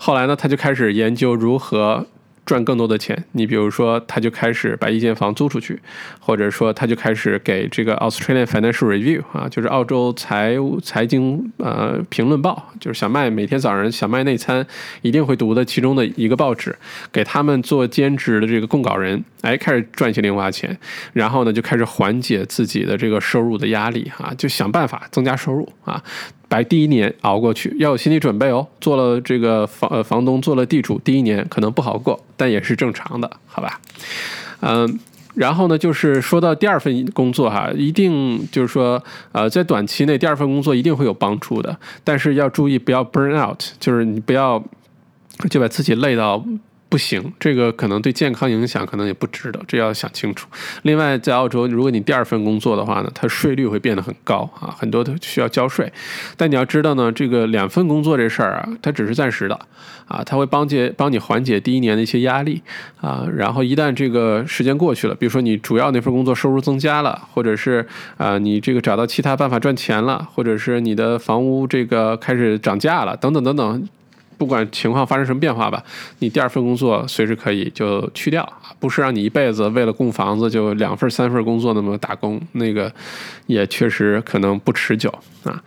[0.00, 2.08] 后来呢，他就开始研究如何。
[2.50, 5.78] 赚更多的钱，你比如说，他就开始把一间房租出去，
[6.18, 14.66] 或者说，他就开始给这个 Australian Financial Review 啊，就是澳洲财务财经呃评论报，就是小麦每天早上小麦内参
[15.02, 16.76] 一定会读的其中的一个报纸，
[17.12, 20.76] 给他们做兼职的这个供稿人，哎，开始赚些零花钱，
[21.12, 26.02] 然后呢，就开始缓解自己的这个收入的压力啊，就想办法增加收入啊。
[26.50, 28.66] 把第一年熬过去，要有心理准备哦。
[28.80, 33.80] 做了这个房呃房东，做了地主，第一年可能不好过，但也是正常的，好吧？
[34.60, 34.98] 嗯，
[35.34, 44.60] 然后呢，就是说到第二份工作哈，一定就是说，呃，在短期内第二份工作一定会有帮助的，但是要注意不要 burn out，就是你不要
[45.48, 46.44] 就把自己累到。
[46.90, 50.48] 不行，这个可能对健康影响可能也不值得，这要想清楚。
[50.82, 55.90] 另外，在澳洲，如果你第二份工作的话呢，它税率会变得很高啊，很多都需要交税。
[56.36, 59.54] 但你要知道呢，这个两份工作这事儿啊，它只是暂时的
[60.08, 62.60] 啊，它会帮解帮你缓解第一年的一些压力
[63.00, 63.24] 啊。
[63.36, 67.86] 然后一旦这个时间过去了，比如说你主要那份工作收入增加了，或者是
[68.16, 73.88] 啊你这个找到其他办法赚钱了，或者是你的房屋这个开始涨价了，等等等等。
[74.40, 75.84] 不管情况发生什么变化吧，
[76.20, 82.90] 你第二份工作随时可以就去掉不是让你一辈子为了供房子就两份三份工作那么打工，那个
[83.46, 85.12] 也确实可能不持久
[85.44, 85.62] 啊。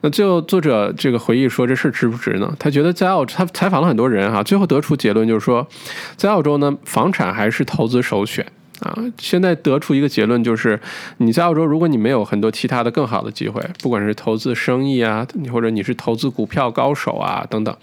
[0.00, 2.50] 那最后作者这个回忆说这事值不值呢？
[2.58, 5.68] 他觉得在澳他采访了很多人哈，最后得出结论就是说，
[6.16, 8.46] 在澳洲呢，房产还是投资首选。
[8.80, 10.78] 啊，现在得出一个结论就是，
[11.18, 17.74] 你在澳洲，如果你没有很多其他的更好的机会，不管是投资生意啊，或者你是投资股票高手啊等等，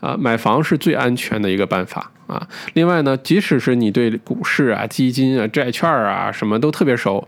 [0.00, 2.46] 啊，买房是最安全的一个办法啊。
[2.74, 7.26] 另外呢，即使是你对股市啊、基金啊、债券啊什么都特别熟，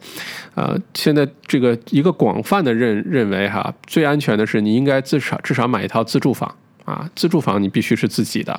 [0.56, 6.52] 啊，现在这个一个广泛的认认为哈，最安全的是你应该至少至少买一套自住房。
[6.86, 8.58] 啊，自住房你必须是自己的，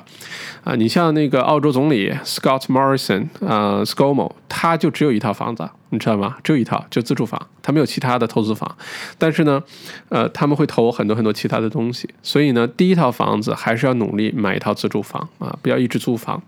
[0.62, 6.36] 啊，你像那个澳洲总理 Scott Morrison 啊，ScoMo，他就只有一套房子，你知道吗？
[6.44, 8.76] 只有一套，就自住房，他没有其他的投资房。
[9.16, 9.62] 但是呢，
[10.10, 16.42] 呃，他们会投很多很多其他的东西，所以呢，第一套房子还是要努力买一套自住房啊，不要一直租房。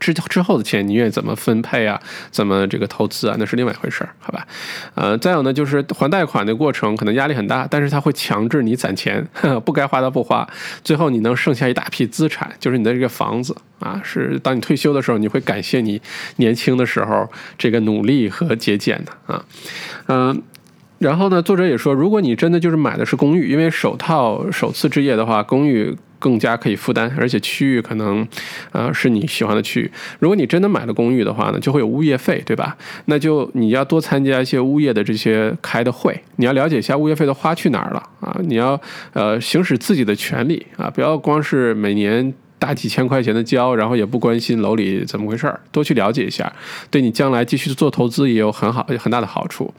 [0.00, 2.00] 之之后的钱你愿意怎么分配啊？
[2.30, 3.36] 怎么这个投资啊？
[3.38, 4.46] 那是另外一回事儿，好吧？
[4.94, 9.26] 呃，再有呢，就是还贷款的过程可能压力很大，但是它会强制你攒钱，
[9.64, 10.48] 不该花的不花，
[10.82, 16.00] 最后你能剩下一大批资产，就是你的这个房子啊，是当你退休的时候，你会感谢你
[16.36, 19.44] 年轻的时候这个努力和节俭的啊，
[20.08, 20.42] 嗯。
[20.98, 28.26] 然后呢，作者也说，如果你真的就是买的是公寓，因为首套首次置业的话，公寓更加可以负担，而且区域可能，
[28.72, 29.90] 呃，是你喜欢的区域。
[30.18, 32.76] 如果你真的买了公寓的话呢，就会有物业费，对吧？
[33.06, 38.36] 那就你要多参加一些物业的这些开的会，你要了解一下物业费的花去哪儿了啊？
[38.44, 38.80] 你要
[39.12, 42.34] 呃行使自己的权利啊，不要光是每年。
[42.58, 46.50] 大几千块钱的交，然后也不关心楼里怎么回事儿，多去了解一下，
[46.90, 49.72] 对你将来继续做投资也有很好很大的好处，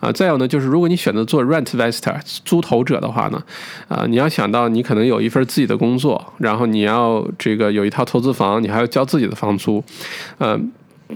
[0.00, 3.42] 啊，再有呢，就是如果你选择做 rentvestor 租投者的话呢，
[3.88, 9.82] 啊，你要想到你可能有一份自己的工作，然后你要这个有一套投资房，你还要交自己的房租，
[10.38, 10.70] 嗯，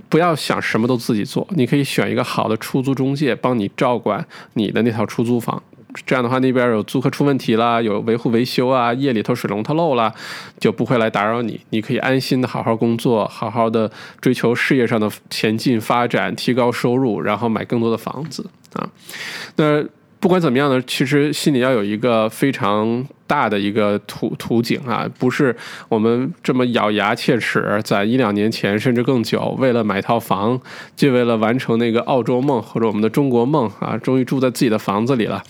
[0.08, 5.62] 不要想什么都自己做，你可以选一个好的出租中介帮你照管你的那套出租房。
[6.04, 10.12] 这样的话，那边有租客出问题了，有维护维修啊，夜里头水龙头漏了，
[10.58, 11.60] 就不会来打扰你。
[11.70, 13.90] 你可以安心的好好工作，好好的
[14.20, 18.88] 追求事业上的前进发展，提高收入，然后买更多的房子啊。
[19.56, 19.84] 那。
[20.26, 25.54] 不管怎么样呢，其实心里要有一个非常大的一个图图景啊，不是
[25.88, 30.60] 我们这么咬牙切齿，在一两年前甚至更久，为了买套房，
[30.96, 35.40] 就为了完成那个澳洲梦或者我们的中国梦啊，终于住在自己的房子里了。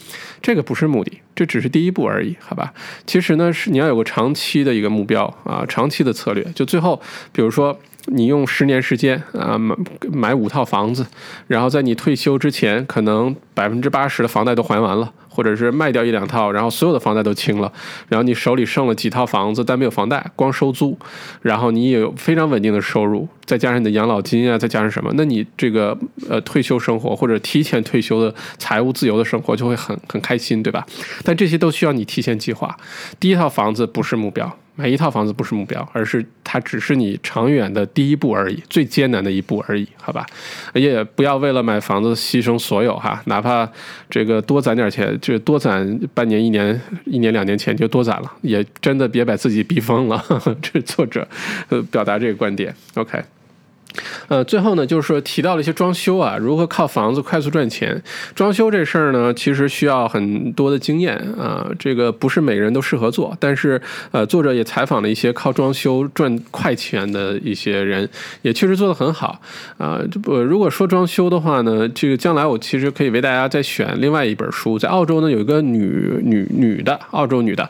[0.43, 2.75] 这个不是目的，这只是第一步而已，好吧？
[3.07, 7.01] 其实呢，是你要有个长期的一个目标啊，长期的策略，就最后，
[7.33, 7.81] 比如说。
[8.07, 9.77] 你用十年时间啊买
[10.13, 11.07] 买五套房子，
[11.47, 17.71] 然后在你退休之前，可能百分之八十的房贷都还完了，或者是卖掉一两套，然后所有的房贷都清了，
[18.09, 20.99] 然后你手里剩了几套房子，但没有房贷，光收租，
[21.43, 25.97] 然后你也有非常稳定的收入，再加上你的养老金啊，再加上什么，那你这个
[26.31, 30.87] 呃退休生活或者提前退休的财务自由的生活就会很很开心，对吧？
[31.23, 32.75] 但这些都需要你提前计划。
[33.21, 34.57] 第一套房子不是目标。
[34.79, 40.27] 买一套房子不是目标，而是它只是你长远的第一步而已，最艰难的一步而已，好吧？
[40.75, 43.67] 也不要为了买房子牺牲所有哈，哪怕
[44.11, 50.25] 这个多攒点钱，就多攒半年、一年、一年两年钱就多攒了，也真的别把自己逼疯了。
[50.63, 51.27] 这作者
[51.69, 53.21] 呃表达这个观点，OK。
[54.29, 58.03] 呃，最后呢，就是说提到了一些装修啊，如何靠房子快速赚钱。
[58.35, 63.37] 装修这事儿呢，其实需要很多的经验啊，这个不是每个人都适合做。
[63.41, 63.81] 但是，
[64.11, 68.09] 呃，作者也采访了一些靠装修赚快钱的一些人，
[68.43, 69.41] 也确实做得很好
[69.79, 70.01] 啊。
[70.11, 77.69] 这不，如果说装修的话呢，这个将来我其实可以为大家再选另外一本书，在澳洲呢有一个女女女的澳洲女的，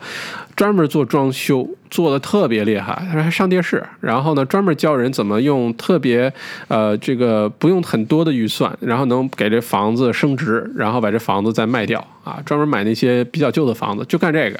[0.57, 1.68] 专门做装修。
[1.88, 6.30] 做的特别厉害，他说还上电视，然后呢，专门教人怎么用特别，
[6.66, 14.59] 呃，这个不用很多的预算，然后能给这房子升值，然后把这房子再卖掉啊，专门买那些比较旧的房子，就干这个。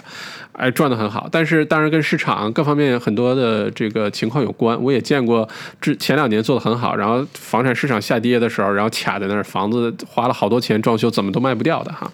[0.53, 4.81] 哎，赚的很好，但是当然跟市场各方面很多的这个情况有关。
[4.81, 5.47] 我也见过，
[5.81, 12.11] 之前两年做的很好，然后房产市场下跌的时候，然后卡在那儿，房子花了好多钱装修，怎么都卖不掉的哈。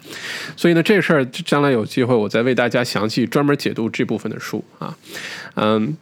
[0.57, 4.97] 所以呢，这事儿将来有机会我再为大家详细专门解读这部分的书啊，
[5.55, 5.97] 嗯。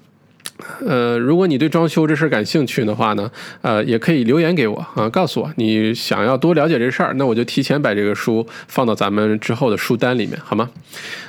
[0.86, 3.30] 呃，如果你对装修这事儿感兴趣的话呢，
[3.62, 10.70] 呃，也可以留言给我啊，告诉我你想要多了解这事儿，那我就提前把这个书放到咱们之后的书单里面，好吗？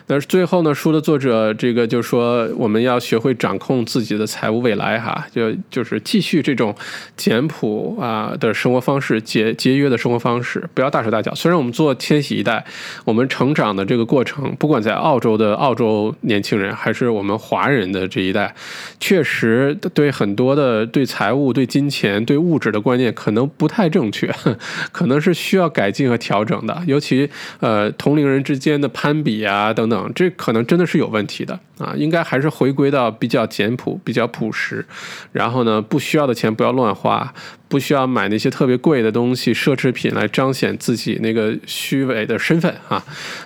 [0.08, 6.76] 那最后呢，书的作者这个就说我们要学会掌控自己的财务未来哈，就就是继续这种
[7.16, 11.34] 简朴啊的生活方式，节节约的生活方式，不要大手大脚。
[11.34, 12.66] 虽然我们做千禧一代，
[13.06, 18.54] 我们成长的这个过程，不管在澳洲的澳洲年轻人，还是我们华人的这一代，
[19.00, 24.28] 确确实对很多的对财务、对金钱、对物质的观念可能不太正确，
[24.92, 26.82] 可能是需要改进和调整的。
[26.88, 31.94] 尤其呃同龄人之间的攀比啊等等，这可能真的是有问题的啊！
[31.96, 34.84] 应该还是回归到比较简朴、比较朴实，
[35.32, 37.32] 然后呢不需要的钱不要乱花。
[37.72, 43.02] 不需要买那些特别贵的东西、奢侈品来彰显自己那个虚伪的身份啊。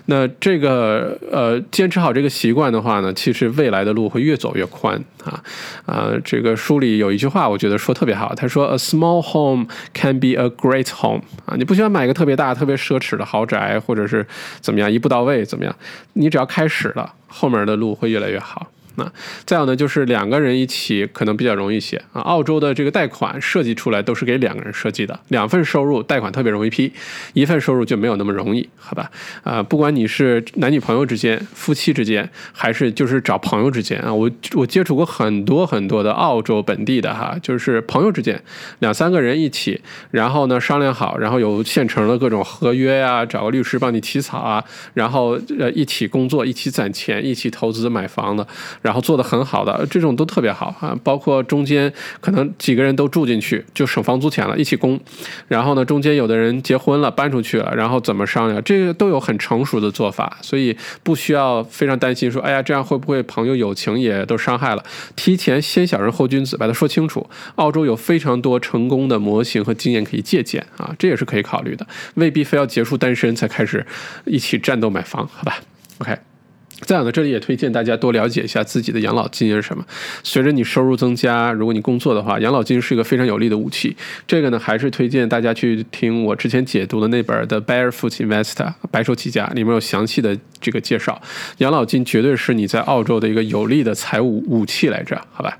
[0.08, 5.44] 那这个呃，坚持好这个习惯的话呢，其实未来的路会越走越宽啊
[5.86, 6.12] 啊！
[6.24, 14.26] 这个书里有一句话，我觉得说特别好，他说：“A small home can be a great home。”啊，你不需要买一个特别大、特别奢侈的豪宅，或者是
[14.60, 15.76] 怎么样一步到位怎么样，
[16.14, 18.72] 你只要开始了，后面的路会越来越好。
[18.98, 19.12] 那
[19.46, 22.22] 再有呢，就是两个人一起可能比较容易些啊。
[22.22, 26.92] 澳洲的这个贷款设计出来都是给两个人设计的，两份收入贷款特别容易批，
[27.34, 29.12] 一份收入就没有那么容易，好吧？
[29.44, 38.42] 啊，不管你是男女朋友之间、夫妻之间，还是就是找朋友之间啊，我我接触过很多很多的澳洲本地的哈，就是朋友之间
[38.80, 39.82] 两三个人一起，
[40.12, 48.48] 然后呢商量好，然后有现成的各种合约呀，找个律师帮你起草啊，然后呃一起工作、一起攒钱、一起投资买房的。
[48.86, 55.00] 然后做的很好的这种都特别好啊，包括中间可能几个人都住进去就省房租钱了，一起供。
[55.48, 64.84] 然后呢，中间有的人结婚了搬出去了，然后怎么商量，这个都有很成熟的做法，所以不需要非常担心说，哎呀，这样会不会朋友友情也都伤害了？
[65.16, 67.28] 提前先小人后君子，把它说清楚。
[67.56, 73.84] 澳洲有非常多成功的模型和经验可以借鉴啊，这也是可以考虑的，未必非要结束单身才开始
[74.26, 75.58] 一起战斗买房，好吧
[75.98, 76.35] ？OK。
[76.82, 79.84] 再有呢，这里也推荐大家多了解一下自己的养老金是什么。
[80.24, 83.96] 随着你收入增加，如果你工作的话，养老金是一个非常有力的武器。
[84.28, 88.54] 这个呢，还是推荐大家去听我之前解读的那本的《Barefoot Investor》
[88.92, 91.22] 白手起家，里面有详细的这个介绍。
[91.60, 95.58] 养老金绝对是你在澳洲的一个有力的财务武器来着，好吧？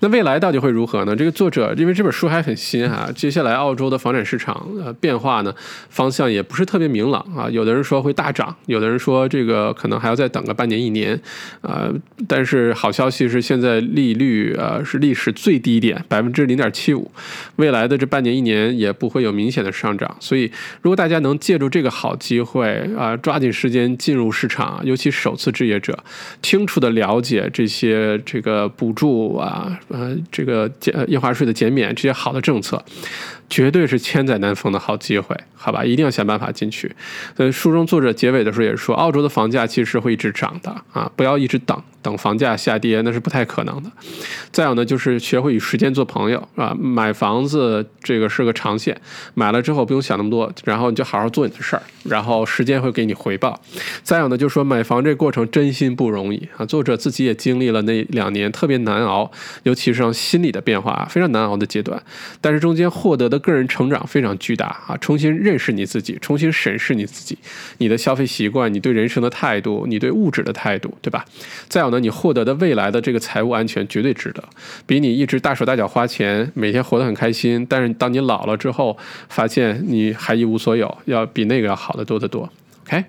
[0.00, 1.16] 那未来到底会如何呢？
[1.16, 5.52] 这个作者因为这本书还很新哈，接下来澳洲的房产市场呃变化呢
[5.88, 7.50] 方向也不是特别明朗啊。
[7.50, 11.20] 有的人说会大涨，有的人说这个可能还要再等个半年一年，
[11.62, 11.92] 呃，
[12.28, 17.10] 但是好消息是现在利率呃是历史最低点百分之零点七五，
[17.56, 20.16] 未来的这半年一年也不会有明显的上涨。
[20.20, 20.44] 所以
[20.80, 25.98] 如果大家能借助这个好机会啊，抓紧时间进入市场，尤其首次置业者，
[26.40, 29.76] 清楚的了解这些这个补助啊。
[29.88, 32.84] 呃，这个减印花税的减免这些好的政策，
[33.48, 35.84] 绝对是千载难逢的好机会，好吧？
[35.84, 36.94] 一定要想办法进去。
[37.36, 41.82] 呃，书中作者结尾的时候也是说，澳洲的房价其实会一直涨的啊，不要一直等。
[42.00, 43.90] 等房价下跌那是不太可能的。
[44.52, 46.74] 再有呢，就是学会与时间做朋友啊。
[46.78, 48.98] 买房子这个是个长线，
[49.34, 53.60] 买了之后不用想那么多，然后你就好好做你的事儿，然后时间会给你回报。
[54.02, 56.64] 再有呢，就是说买房这过程真心不容易啊。
[56.64, 59.30] 作者自己也经历了那两年特别难熬，
[59.64, 62.00] 尤其是心理的变化非常难熬的阶段。
[62.40, 67.36] 但是中间获得的个人成长非常巨大啊，重新认识你自己，重新审视你自己，
[67.78, 71.24] 你的消费习惯，你对人生的态度，你对物质的态度，对吧？
[71.68, 71.87] 再有。
[71.90, 74.42] 呢，你获得的未来的这个财务安全绝对值得，
[74.86, 78.96] 比你一直大手大脚花钱，每天活得很开心，但是当你老了之后，
[79.28, 82.48] 发现你还一无所有，要比那个要好得多得多。
[82.86, 83.04] OK，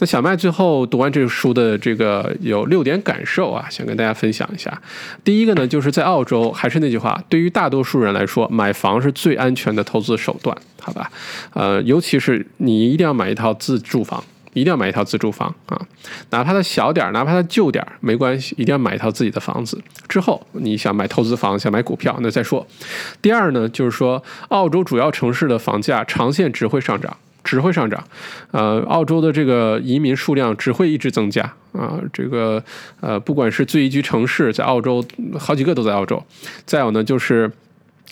[0.00, 4.82] 那小麦最后读完这个书的这个有六点感受啊，想跟大家分享一下。
[5.22, 11.08] 第一个呢，就是在澳洲，还是那句话，对于大多数人来说，买房是最安全的投资手段，好吧？
[11.54, 14.24] 呃，尤其是你一定要买一套自住房。
[14.52, 15.80] 一定要买一套自住房啊，
[16.30, 19.80] 哪怕它小点儿，哪怕它旧点儿，没关系，一定要买一套自己的房子。
[20.08, 22.66] 之后你想买投资房，想买股票，那再说。
[23.22, 28.02] 第二呢，就是说，澳洲主要城市的房价长线只会上涨，只会上涨。
[28.50, 31.42] 呃，澳洲的这个移民数量只会一直增加
[31.72, 32.00] 啊。
[32.12, 32.62] 这个
[33.00, 35.04] 呃，不管是最宜居城市，在澳洲
[35.38, 36.22] 好几个都在澳洲。
[36.66, 37.50] 再有呢，就是。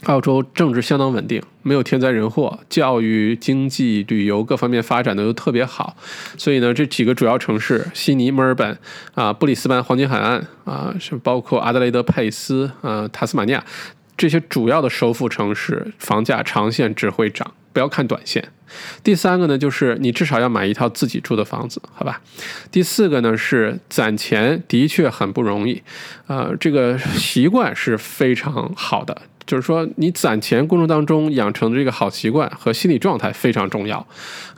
[0.04, 5.96] 澳洲政治相当稳定，没有天灾人祸，教育、经济、旅游各方面发展的都特别好，
[6.36, 8.78] 所以呢，这几个主要城市——悉尼、墨尔本、
[9.14, 13.64] 啊布里斯班、黄金海岸啊，是包括阿德雷德、佩斯、啊塔斯马尼亚
[14.16, 18.52] 这些主要的首府城市，房价长线只会涨，不要看短线。
[19.02, 22.20] 第三个呢，就是你至少要买一套自己住的房子，好吧？
[22.70, 25.82] 第四个呢是攒钱的确很不容易，
[26.28, 29.22] 呃，这个习惯是非常好的。
[29.48, 34.06] 就是说，你攒钱过程当中养成的这个好习惯和心理状态非常重要，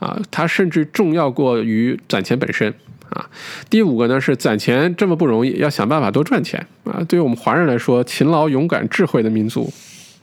[0.01, 2.75] 啊，它甚至重要过于攒钱本身
[3.11, 3.25] 啊。
[3.71, 7.01] 第五个呢是攒钱这么不容易，要想办法多赚钱啊。
[7.09, 9.73] 对于我们华人来说，勤劳、勇敢、智慧的民族。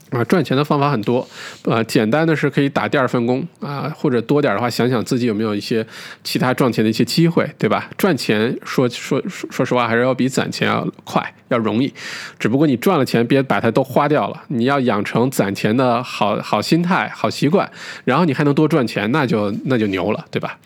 [0.10, 1.28] 啊，赚钱的方法很多，
[1.64, 5.86] 呃，简单的是可以打第二份工啊，或者多点的话，想想自己有没有一些
[6.24, 7.90] 其他赚钱的一些机会，对吧？
[7.98, 11.94] 赚钱说说说说实话，还是要比攒钱要快，要容易。
[12.40, 17.70] 只不过你赚了钱，别把它都花掉了，你要养成攒钱的好好心态、好习惯，
[18.06, 20.58] 然后你还能多赚钱，那就那就牛了，对吧？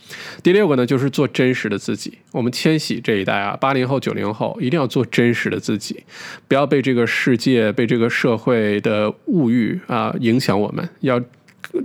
[0.43, 2.15] 第六个呢，就是做真实的自己。
[2.31, 6.03] 我们千禧这一代啊，八零后、九零后，一定要做真实的自己，
[6.47, 9.11] 不要被这个世界、被这个社会的。
[9.31, 11.19] 物欲啊影响我们，要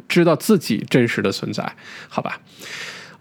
[0.09, 1.65] 知道自己真实的存在，
[2.09, 2.41] 好吧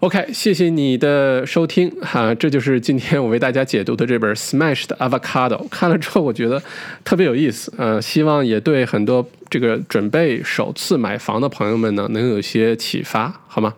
[0.00, 5.56] ？OK，谢谢你的收听哈，这就是今天我为大家解读的这本《Smashed Avocado》。
[5.68, 6.62] 看了之后，我觉得
[7.04, 13.72] 特别有意思，呃，希望也对很多这个准备首次买房的朋友们呢，能有一些启发，好吗？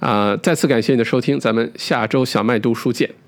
[0.00, 3.21] 啊、再次感谢你的收听，咱们下周小麦读书见。